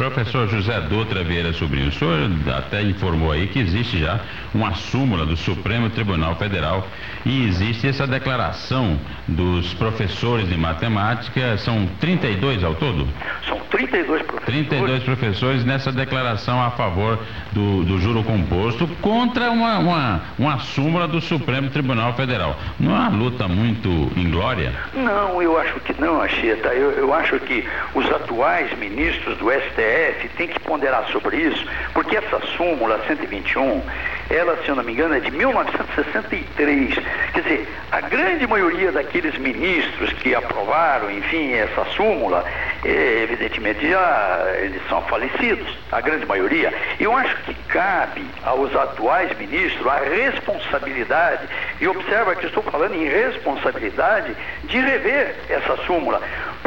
[0.00, 4.18] Professor José Dutra Vieira Sobrinho, o senhor até informou aí que existe já
[4.54, 6.88] uma súmula do Supremo Tribunal Federal
[7.26, 13.06] e existe essa declaração dos professores de matemática, são 32 ao todo?
[13.46, 14.44] São 32 professores.
[14.46, 17.18] 32 professores nessa declaração a favor
[17.52, 22.56] do, do juro composto contra uma, uma, uma súmula do Supremo Tribunal Federal.
[22.78, 24.72] Não é uma luta muito inglória?
[24.94, 26.68] Não, eu acho que não, Acheta.
[26.68, 31.66] Eu, eu acho que os atuais ministros do STF STF tem que ponderar sobre isso,
[31.92, 33.83] porque essa súmula 121,
[34.31, 36.94] ela, se eu não me engano, é de 1963.
[37.33, 42.44] Quer dizer, a grande maioria daqueles ministros que aprovaram, enfim, essa súmula,
[42.85, 46.72] é, evidentemente já eles são falecidos, a grande maioria.
[46.98, 51.48] Eu acho que cabe aos atuais ministros a responsabilidade,
[51.81, 56.20] e observa que estou falando em responsabilidade, de rever essa súmula,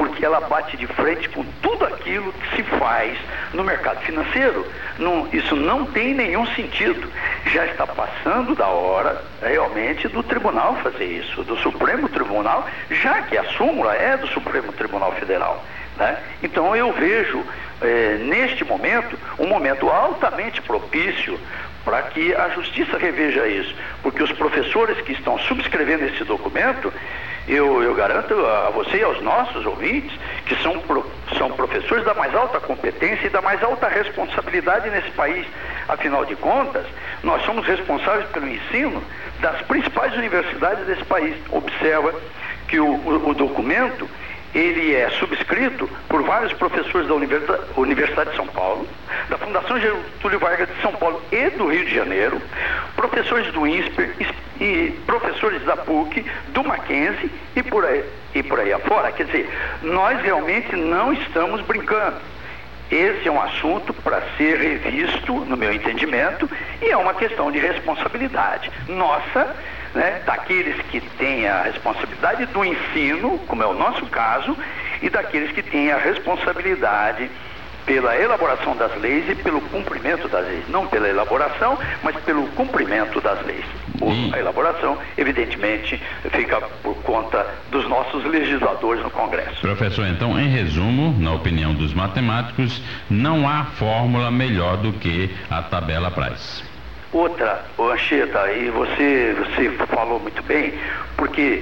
[0.04, 3.18] porque ela bate de frente com tudo aquilo que se faz
[3.54, 4.68] no mercado financeiro.
[5.00, 7.10] Não, isso não tem nenhum sentido.
[7.46, 13.38] Já está passando da hora, realmente, do tribunal fazer isso, do Supremo Tribunal, já que
[13.38, 15.64] a súmula é do Supremo Tribunal Federal.
[15.96, 16.18] Né?
[16.42, 17.42] Então eu vejo,
[17.82, 21.40] eh, neste momento, um momento altamente propício
[21.86, 26.92] para que a justiça reveja isso, porque os professores que estão subscrevendo esse documento,
[27.48, 31.06] eu, eu garanto a você e aos nossos ouvintes que são, pro,
[31.38, 35.46] são professores da mais alta competência e da mais alta responsabilidade nesse país.
[35.88, 36.86] Afinal de contas,
[37.22, 39.04] nós somos responsáveis pelo ensino
[39.42, 41.36] das principais universidades desse país.
[41.52, 42.14] Observa
[42.68, 44.10] que o, o, o documento
[44.54, 47.16] ele é subscrito por vários professores da
[47.76, 48.88] Universidade de São Paulo,
[49.30, 52.42] da Fundação Getúlio Vargas de São Paulo e do Rio de Janeiro,
[52.96, 54.14] professores do INSPER
[54.62, 58.04] e professores da PUC, do Mackenzie e por aí,
[58.36, 59.12] e por aí afora.
[59.12, 59.50] Quer dizer,
[59.82, 62.18] nós realmente não estamos brincando.
[62.92, 66.48] Esse é um assunto para ser revisto, no meu entendimento,
[66.80, 69.56] e é uma questão de responsabilidade nossa
[69.94, 74.58] né, daqueles que têm a responsabilidade do ensino, como é o nosso caso,
[75.02, 77.30] e daqueles que têm a responsabilidade
[77.86, 80.64] pela elaboração das leis e pelo cumprimento das leis.
[80.70, 83.66] Não pela elaboração, mas pelo cumprimento das leis.
[84.34, 89.62] A elaboração, evidentemente, fica por conta dos nossos legisladores no Congresso.
[89.62, 95.62] Professor, então, em resumo, na opinião dos matemáticos, não há fórmula melhor do que a
[95.62, 96.73] tabela Price.
[97.14, 100.74] Outra, ô Anchieta, e você, você falou muito bem,
[101.16, 101.62] porque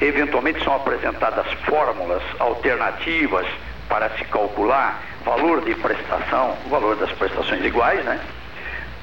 [0.00, 3.46] eventualmente são apresentadas fórmulas alternativas
[3.88, 8.18] para se calcular valor de prestação, o valor das prestações iguais, né?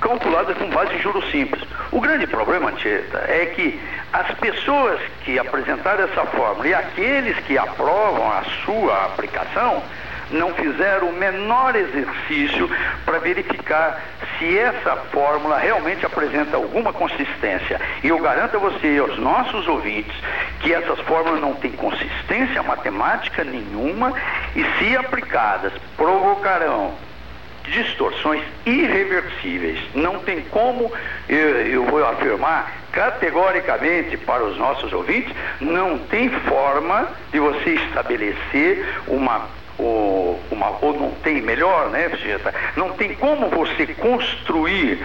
[0.02, 1.64] Calculadas com base em juros simples.
[1.94, 3.80] O grande problema, Anchieta, é que
[4.12, 9.82] as pessoas que apresentaram essa fórmula e aqueles que aprovam a sua aplicação
[10.32, 12.70] não fizeram o menor exercício
[13.06, 14.02] para verificar
[14.38, 17.80] se essa fórmula realmente apresenta alguma consistência.
[18.04, 20.16] E eu garanto a você e aos nossos ouvintes
[20.60, 24.14] que essas fórmulas não têm consistência matemática nenhuma
[24.56, 26.94] e, se aplicadas, provocarão
[27.64, 29.80] distorções irreversíveis.
[29.94, 30.92] Não tem como,
[31.28, 38.86] eu, eu, vou afirmar categoricamente para os nossos ouvintes, não tem forma de você estabelecer
[39.08, 39.48] uma
[39.78, 42.54] ou, uma, ou não tem melhor, né, Vegeta?
[42.76, 45.00] Não tem como você construir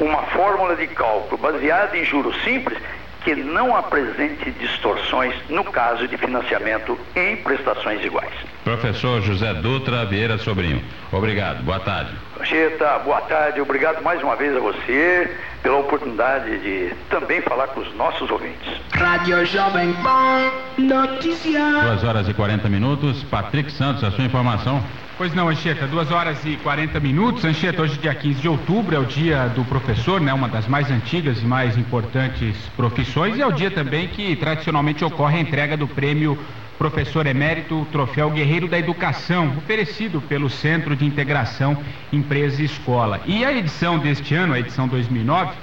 [0.00, 2.78] uma fórmula de cálculo baseada em juros simples
[3.26, 8.32] que não apresente distorções no caso de financiamento em prestações iguais.
[8.62, 12.12] Professor José Dutra Vieira Sobrinho, obrigado, boa tarde.
[12.40, 17.80] Anchieta, boa tarde, obrigado mais uma vez a você pela oportunidade de também falar com
[17.80, 18.80] os nossos ouvintes.
[18.92, 21.82] Rádio Jovem Pan Notícias.
[21.82, 24.80] Duas horas e 40 minutos, Patrick Santos, a sua informação.
[25.18, 27.42] Pois não, Anchieta, duas horas e 40 minutos.
[27.42, 30.34] Anchieta, hoje dia 15 de outubro é o dia do professor, né?
[30.34, 35.02] Uma das mais antigas e mais importantes profissões e é o dia também que tradicionalmente
[35.02, 36.38] ocorre a entrega do prêmio
[36.76, 41.78] Professor Emérito Troféu Guerreiro da Educação, oferecido pelo Centro de Integração
[42.12, 43.22] Empresa e Escola.
[43.24, 45.54] E a edição deste ano, a edição 2009,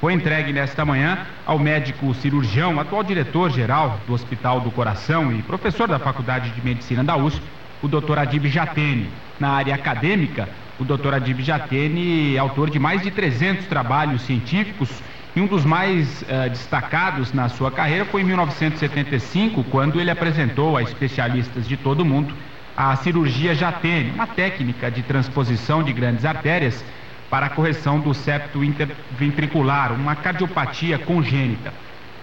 [0.00, 5.88] foi entregue nesta manhã ao médico cirurgião, atual diretor-geral do Hospital do Coração e professor
[5.88, 7.42] da Faculdade de Medicina da USP,
[7.82, 8.18] o Dr.
[8.18, 9.10] Adib Jatene.
[9.38, 11.14] Na área acadêmica, o Dr.
[11.14, 15.02] Adib Jatene é autor de mais de 300 trabalhos científicos
[15.34, 20.76] e um dos mais uh, destacados na sua carreira foi em 1975, quando ele apresentou
[20.76, 22.34] a especialistas de todo o mundo
[22.76, 26.82] a cirurgia Jatene, uma técnica de transposição de grandes artérias
[27.28, 31.72] para a correção do septo interventricular, uma cardiopatia congênita.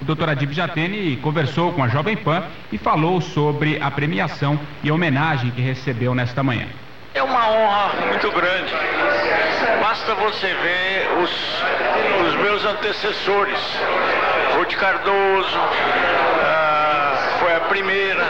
[0.01, 0.29] O Dr.
[0.29, 5.51] Adib Jatene conversou com a Jovem Pan e falou sobre a premiação e a homenagem
[5.51, 6.67] que recebeu nesta manhã.
[7.13, 8.71] É uma honra muito grande.
[9.81, 11.31] Basta você ver os,
[12.27, 13.59] os meus antecessores.
[14.55, 15.57] Ruth Cardoso,
[16.43, 18.23] ah, foi a primeira,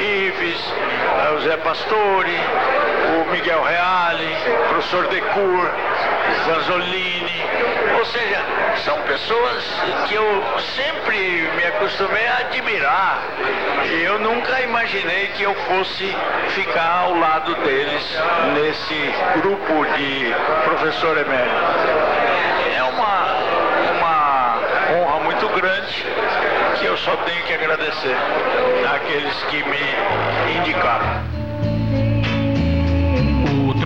[0.00, 0.72] Ives,
[1.18, 2.36] ah, o Zé Pastore,
[3.24, 4.36] Miguel Reale,
[4.68, 5.70] professor Decur,
[6.46, 7.42] Vanzolini,
[7.98, 8.40] ou seja,
[8.84, 9.64] são pessoas
[10.06, 10.42] que eu
[10.74, 13.22] sempre me acostumei a admirar
[13.84, 16.14] e eu nunca imaginei que eu fosse
[16.50, 18.18] ficar ao lado deles
[18.54, 21.56] nesse grupo de professor emérito.
[22.76, 23.36] É uma,
[23.98, 24.58] uma
[24.94, 26.06] honra muito grande
[26.78, 28.16] que eu só tenho que agradecer
[28.94, 31.35] àqueles que me indicaram.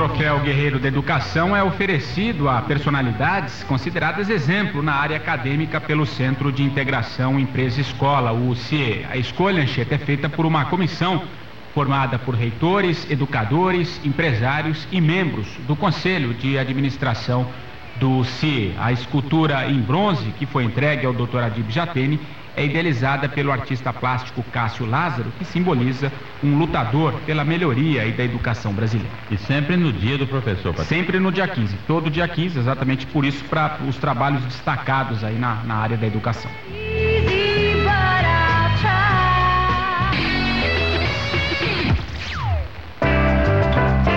[0.00, 6.06] O troféu Guerreiro da Educação é oferecido a personalidades consideradas exemplo na área acadêmica pelo
[6.06, 9.04] Centro de Integração Empresa-Escola, o CIE.
[9.10, 11.24] A escolha, Anchieta, é feita por uma comissão
[11.74, 17.46] formada por reitores, educadores, empresários e membros do Conselho de Administração
[17.96, 18.74] do CIE.
[18.80, 21.40] A escultura em bronze, que foi entregue ao Dr.
[21.40, 22.18] Adib Jatene,
[22.56, 28.24] é idealizada pelo artista plástico Cássio Lázaro, que simboliza um lutador pela melhoria e da
[28.24, 29.12] educação brasileira.
[29.30, 30.96] E sempre no dia do professor, Patrícia.
[30.96, 35.38] Sempre no dia 15, todo dia 15, exatamente por isso, para os trabalhos destacados aí
[35.38, 36.50] na, na área da educação.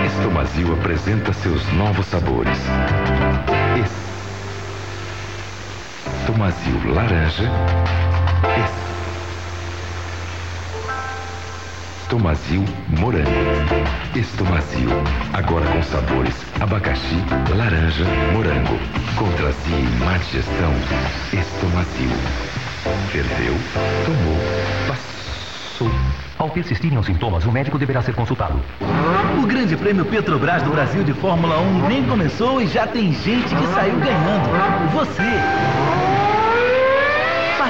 [0.06, 2.58] Estomazil apresenta seus novos sabores.
[6.20, 7.50] Estomazil laranja.
[12.14, 12.64] Estomazil
[12.98, 13.28] morango.
[14.14, 14.88] Estomazil,
[15.32, 17.16] agora com sabores abacaxi,
[17.56, 18.78] laranja, morango.
[19.16, 20.72] Contra azia e má digestão.
[21.32, 22.10] Estomazil.
[23.10, 23.54] Ferveu,
[24.04, 24.38] tomou,
[24.86, 25.90] passou.
[26.38, 28.60] Ao persistirem os sintomas, o médico deverá ser consultado.
[29.42, 33.54] O Grande Prêmio Petrobras do Brasil de Fórmula 1 nem começou e já tem gente
[33.54, 34.50] que saiu ganhando.
[34.92, 36.13] Você!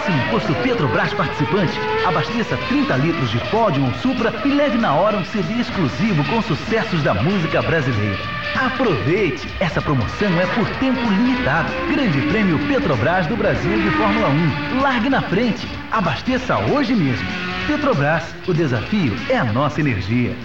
[0.07, 1.73] No posto Petrobras participante,
[2.07, 7.03] abasteça 30 litros de Pódio Supra e leve na hora um CD exclusivo com sucessos
[7.03, 8.19] da música brasileira.
[8.55, 9.49] Aproveite!
[9.61, 11.73] Essa promoção é por tempo limitado.
[11.91, 14.81] Grande Prêmio Petrobras do Brasil de Fórmula 1.
[14.83, 15.67] Largue na frente.
[15.91, 17.27] Abasteça hoje mesmo.
[17.67, 20.37] Petrobras, o desafio é a nossa energia.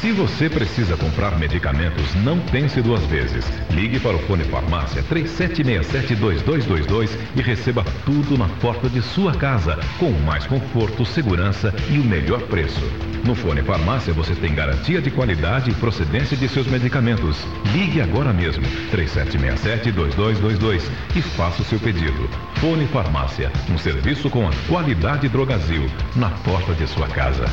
[0.00, 3.44] Se você precisa comprar medicamentos, não pense duas vezes.
[3.70, 10.10] Ligue para o Fone Farmácia 3767-2222 e receba tudo na porta de sua casa, com
[10.12, 12.80] mais conforto, segurança e o melhor preço.
[13.26, 17.36] No Fone Farmácia você tem garantia de qualidade e procedência de seus medicamentos.
[17.70, 20.80] Ligue agora mesmo, 3767-2222
[21.14, 22.26] e faça o seu pedido.
[22.54, 27.44] Fone Farmácia, um serviço com a qualidade Drogazil, na porta de sua casa.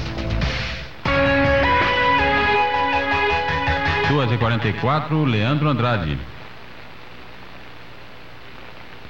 [4.07, 6.17] 2h44, Leandro Andrade.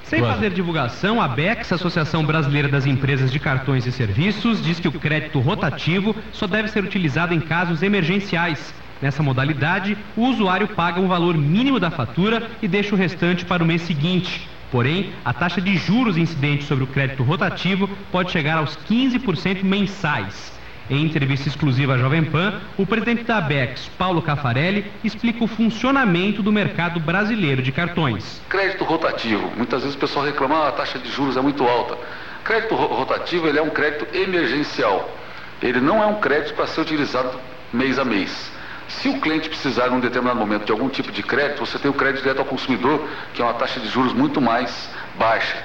[0.04, 4.88] Sem fazer divulgação, a BEX, Associação Brasileira das Empresas de Cartões e Serviços, diz que
[4.88, 8.74] o crédito rotativo só deve ser utilizado em casos emergenciais.
[9.02, 13.64] Nessa modalidade, o usuário paga um valor mínimo da fatura e deixa o restante para
[13.64, 14.48] o mês seguinte.
[14.72, 20.57] Porém, a taxa de juros incidente sobre o crédito rotativo pode chegar aos 15% mensais.
[20.90, 26.42] Em entrevista exclusiva à Jovem Pan, o presidente da ABEX, Paulo Cafarelli, explica o funcionamento
[26.42, 28.42] do mercado brasileiro de cartões.
[28.48, 29.52] Crédito rotativo.
[29.58, 31.98] Muitas vezes o pessoal reclama, ah, a taxa de juros é muito alta.
[32.46, 35.14] Crédito rotativo ele é um crédito emergencial.
[35.62, 37.38] Ele não é um crédito para ser utilizado
[37.74, 38.50] mês a mês.
[38.88, 41.94] Se o cliente precisar, num determinado momento, de algum tipo de crédito, você tem o
[41.94, 45.58] crédito direto ao consumidor, que é uma taxa de juros muito mais baixa.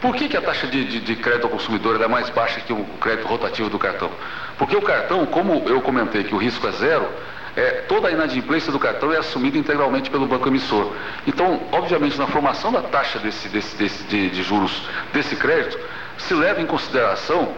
[0.00, 2.72] Por que, que a taxa de, de, de crédito ao consumidor é mais baixa que
[2.72, 4.10] o crédito rotativo do cartão?
[4.58, 7.08] Porque o cartão, como eu comentei que o risco é zero,
[7.56, 10.92] é, toda a inadimplência do cartão é assumida integralmente pelo banco emissor.
[11.26, 14.82] Então, obviamente, na formação da taxa desse, desse, desse de, de juros
[15.12, 15.78] desse crédito,
[16.18, 17.52] se leva em consideração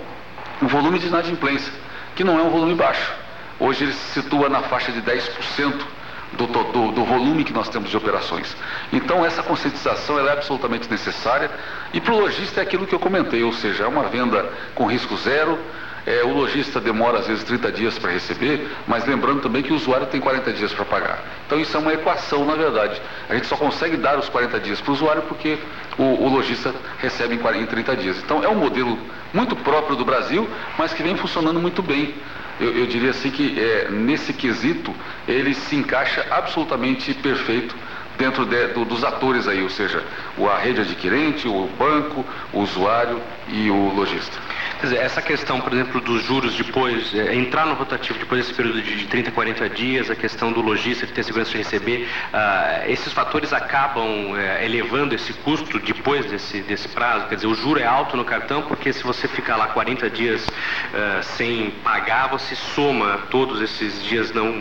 [0.61, 1.73] o volume de inadimplência,
[2.15, 3.13] que não é um volume baixo.
[3.59, 5.83] Hoje ele se situa na faixa de 10%
[6.33, 8.55] do, do, do, volume que nós temos de operações.
[8.93, 11.51] Então essa conscientização é absolutamente necessária
[11.93, 14.87] e para o lojista é aquilo que eu comentei, ou seja, é uma venda com
[14.87, 15.59] risco zero,
[16.07, 19.77] é, o lojista demora às vezes 30 dias para receber, mas lembrando também que o
[19.77, 21.23] usuário tem 40 dias para pagar.
[21.47, 23.01] Então isso é uma equação, na verdade.
[23.29, 25.59] A gente só consegue dar os 40 dias para o usuário porque
[25.99, 28.19] o, o lojista recebe em, 40, em 30 dias.
[28.19, 28.99] Então é um modelo
[29.35, 30.49] muito próprio do Brasil,
[30.79, 32.15] mas que vem funcionando muito bem
[32.59, 34.95] eu, eu diria assim que é, nesse quesito
[35.29, 37.77] ele se encaixa absolutamente perfeito
[38.17, 40.03] dentro de, do, dos atores aí, ou seja,
[40.39, 44.37] a rede adquirente, o banco, o usuário e o lojista.
[44.81, 48.55] Quer dizer, essa questão, por exemplo, dos juros depois, é, entrar no rotativo depois desse
[48.55, 52.09] período de, de 30, 40 dias, a questão do lojista que tem segurança de receber,
[52.33, 57.27] uh, esses fatores acabam uh, elevando esse custo depois desse, desse prazo?
[57.29, 60.45] Quer dizer, o juro é alto no cartão porque se você ficar lá 40 dias
[60.47, 64.61] uh, sem pagar, você soma todos esses dias não,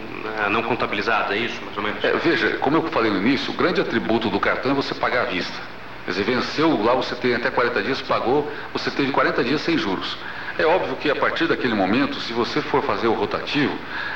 [0.49, 2.03] não contabilizados, é isso, mais ou menos?
[2.03, 5.23] É, veja, como eu falei no início, o grande atributo do cartão é você pagar
[5.23, 5.74] à vista.
[6.05, 9.75] Quer dizer, venceu, lá você tem até 40 dias, pagou, você teve 40 dias sem
[9.75, 10.15] juros.
[10.57, 13.75] É óbvio que a partir daquele momento, se você for fazer o rotativo,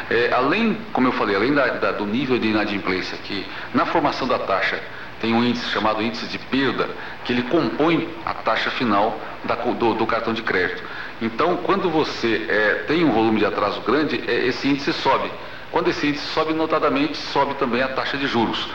[0.10, 4.28] é, além, como eu falei, além da, da, do nível de inadimplência, que na formação
[4.28, 4.80] da taxa
[5.20, 6.90] tem um índice chamado índice de perda,
[7.26, 10.82] que ele compõe a taxa final da, do, do, cartão de crédito.
[11.22, 15.30] Então, quando você é, tem um volume de atraso grande, é, esse índice sobe.
[15.72, 18.70] Quando esse índice sobe, notadamente, sobe também a taxa de juros.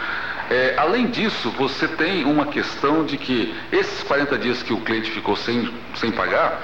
[0.51, 5.11] É, além disso, você tem uma questão de que esses 40 dias que o cliente
[5.11, 6.61] ficou sem, sem pagar,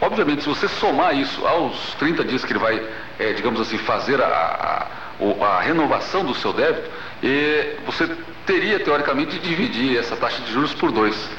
[0.00, 2.82] obviamente, se você somar isso aos 30 dias que ele vai,
[3.18, 6.90] é, digamos assim, fazer a, a, a, renovação do seu débito,
[7.22, 8.08] e você
[8.46, 11.30] teria, teoricamente, de dividir essa taxa de juros por dois,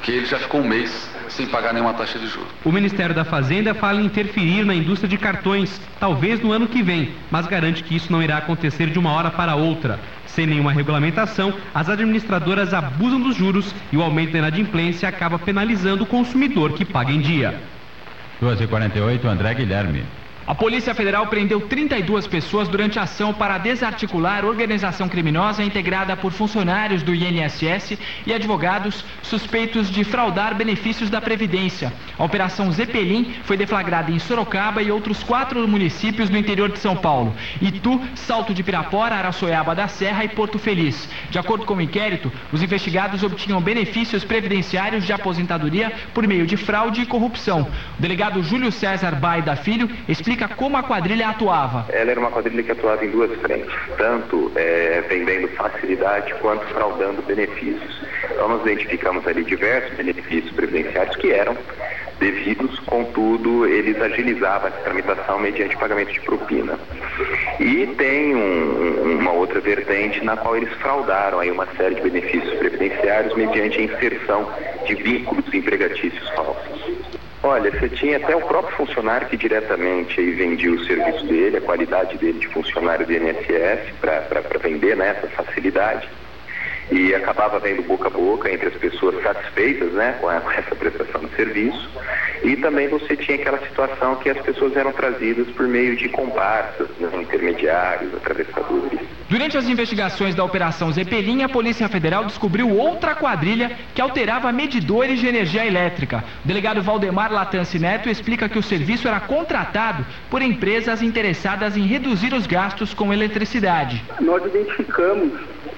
[0.00, 2.48] porque ele já ficou um mês sem pagar nenhuma taxa de juros.
[2.64, 6.82] O Ministério da Fazenda fala em interferir na indústria de cartões, talvez no ano que
[6.82, 10.00] vem, mas garante que isso não irá acontecer de uma hora para outra.
[10.24, 16.04] Sem nenhuma regulamentação, as administradoras abusam dos juros e o aumento da inadimplência acaba penalizando
[16.04, 17.60] o consumidor que paga em dia.
[18.42, 20.04] 2h48, André Guilherme.
[20.46, 26.32] A Polícia Federal prendeu 32 pessoas durante a ação para desarticular organização criminosa integrada por
[26.32, 31.92] funcionários do INSS e advogados suspeitos de fraudar benefícios da Previdência.
[32.18, 36.96] A Operação Zeppelin foi deflagrada em Sorocaba e outros quatro municípios do interior de São
[36.96, 41.08] Paulo: Itu, Salto de Pirapora, Araçoiaba da Serra e Porto Feliz.
[41.30, 46.56] De acordo com o inquérito, os investigados obtinham benefícios previdenciários de aposentadoria por meio de
[46.56, 47.68] fraude e corrupção.
[47.98, 51.86] O delegado Júlio César Baida Filho explica explica como a quadrilha atuava.
[51.92, 57.20] Ela era uma quadrilha que atuava em duas frentes, tanto é, vendendo facilidade quanto fraudando
[57.22, 58.00] benefícios.
[58.30, 61.56] Então nós identificamos ali diversos benefícios previdenciários que eram
[62.20, 66.78] devidos, contudo, eles agilizavam essa tramitação mediante pagamento de propina.
[67.58, 72.54] E tem um, uma outra vertente na qual eles fraudaram aí uma série de benefícios
[72.54, 74.48] previdenciários mediante a inserção
[74.86, 77.19] de vínculos empregatícios falsos.
[77.42, 81.60] Olha, você tinha até o próprio funcionário que diretamente aí vendia o serviço dele, a
[81.60, 86.06] qualidade dele de funcionário do INSS para vender né, essa facilidade.
[86.90, 91.22] E acabava vendo boca a boca entre as pessoas satisfeitas né, com, com essa prestação
[91.22, 91.90] de serviço.
[92.42, 96.88] E também você tinha aquela situação que as pessoas eram trazidas por meio de comparsas,
[96.98, 99.00] né, intermediários, atravessadores.
[99.28, 105.20] Durante as investigações da Operação Zeppelin, a Polícia Federal descobriu outra quadrilha que alterava medidores
[105.20, 106.24] de energia elétrica.
[106.44, 111.82] O delegado Valdemar Latance Neto explica que o serviço era contratado por empresas interessadas em
[111.82, 114.02] reduzir os gastos com eletricidade.
[114.20, 115.32] Nós identificamos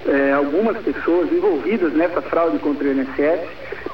[0.07, 3.41] é, algumas pessoas envolvidas nessa fraude contra o INSS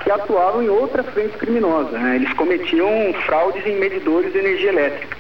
[0.01, 1.99] que atuavam em outra frente criminosa.
[1.99, 2.17] Né?
[2.17, 5.17] Eles cometiam fraudes em medidores de energia elétrica.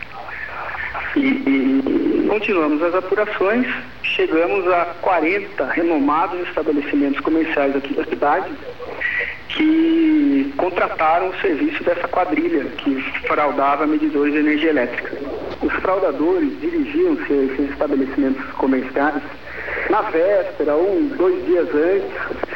[1.17, 3.67] E, e, continuamos as apurações,
[4.03, 8.51] chegamos a 40 renomados estabelecimentos comerciais aqui da cidade
[9.49, 15.17] que contrataram o serviço dessa quadrilha que fraudava medidores de energia elétrica.
[15.63, 19.23] Os fraudadores dirigiam-se a esses estabelecimentos comerciais
[19.91, 22.49] na véspera, um, dois dias antes,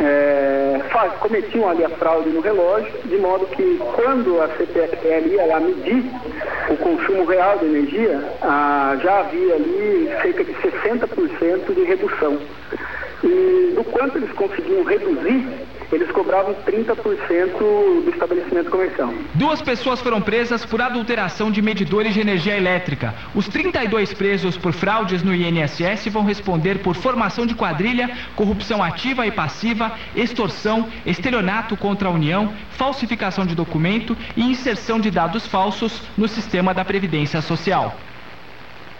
[0.00, 5.46] é, faz, cometiam ali a fraude no relógio, de modo que quando a CPFL ia
[5.46, 6.04] lá medir
[6.70, 8.20] o consumo real de energia,
[9.02, 12.38] já havia ali cerca de 60% de redução.
[13.22, 15.46] E do quanto eles conseguiam reduzir,
[15.92, 19.12] eles cobravam 30% do estabelecimento comercial.
[19.34, 23.14] Duas pessoas foram presas por adulteração de medidores de energia elétrica.
[23.34, 29.26] Os 32 presos por fraudes no INSS vão responder por formação de quadrilha, corrupção ativa
[29.26, 36.02] e passiva, extorsão, estelionato contra a União, falsificação de documento e inserção de dados falsos
[36.16, 37.96] no sistema da Previdência Social.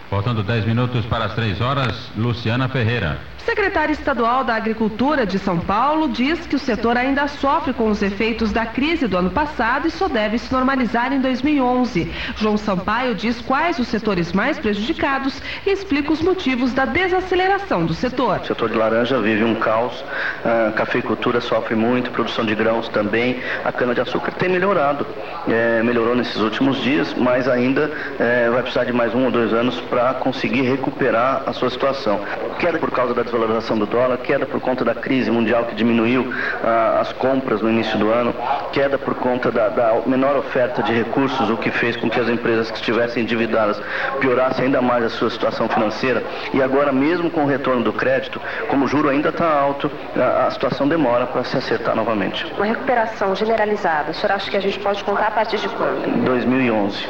[0.09, 3.19] Faltando 10 minutos para as 3 horas, Luciana Ferreira.
[3.47, 8.01] Secretário estadual da Agricultura de São Paulo diz que o setor ainda sofre com os
[8.01, 12.11] efeitos da crise do ano passado e só deve se normalizar em 2011.
[12.35, 17.93] João Sampaio diz quais os setores mais prejudicados e explica os motivos da desaceleração do
[17.93, 18.41] setor.
[18.41, 20.03] O setor de laranja vive um caos,
[20.43, 25.07] a cafeicultura sofre muito, produção de grãos também, a cana-de-açúcar tem melhorado.
[25.47, 27.89] É, melhorou nesses últimos dias, mas ainda
[28.19, 32.19] é, vai precisar de mais um ou dois anos para conseguir recuperar a sua situação.
[32.59, 36.33] Queda por causa da desvalorização do dólar, queda por conta da crise mundial que diminuiu
[36.63, 38.33] ah, as compras no início do ano,
[38.71, 42.29] queda por conta da, da, menor oferta de recursos, o que fez com que as
[42.29, 43.79] empresas que estivessem endividadas
[44.19, 46.23] piorassem ainda mais a sua situação financeira.
[46.53, 50.47] E agora, mesmo com o retorno do crédito, como o juro ainda está alto, a,
[50.47, 52.45] a situação demora para se acertar novamente.
[52.55, 56.23] Uma recuperação generalizada, o senhor acha que a gente pode contar a partir de quando?
[56.25, 57.07] 2011.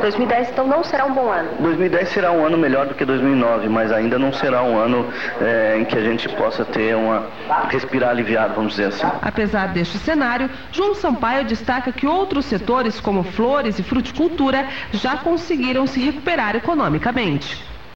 [0.00, 1.50] 2010, então, não será um bom ano?
[1.60, 5.08] 2010 um ano melhor do que 2009, mas ainda não será um ano
[5.40, 7.26] é, em que a gente possa ter uma
[7.68, 9.06] respirar aliviado, vamos dizer assim.
[9.22, 15.86] Apesar deste cenário, João Sampaio destaca que outros setores como flores e fruticultura já conseguiram
[15.86, 17.69] se recuperar economicamente.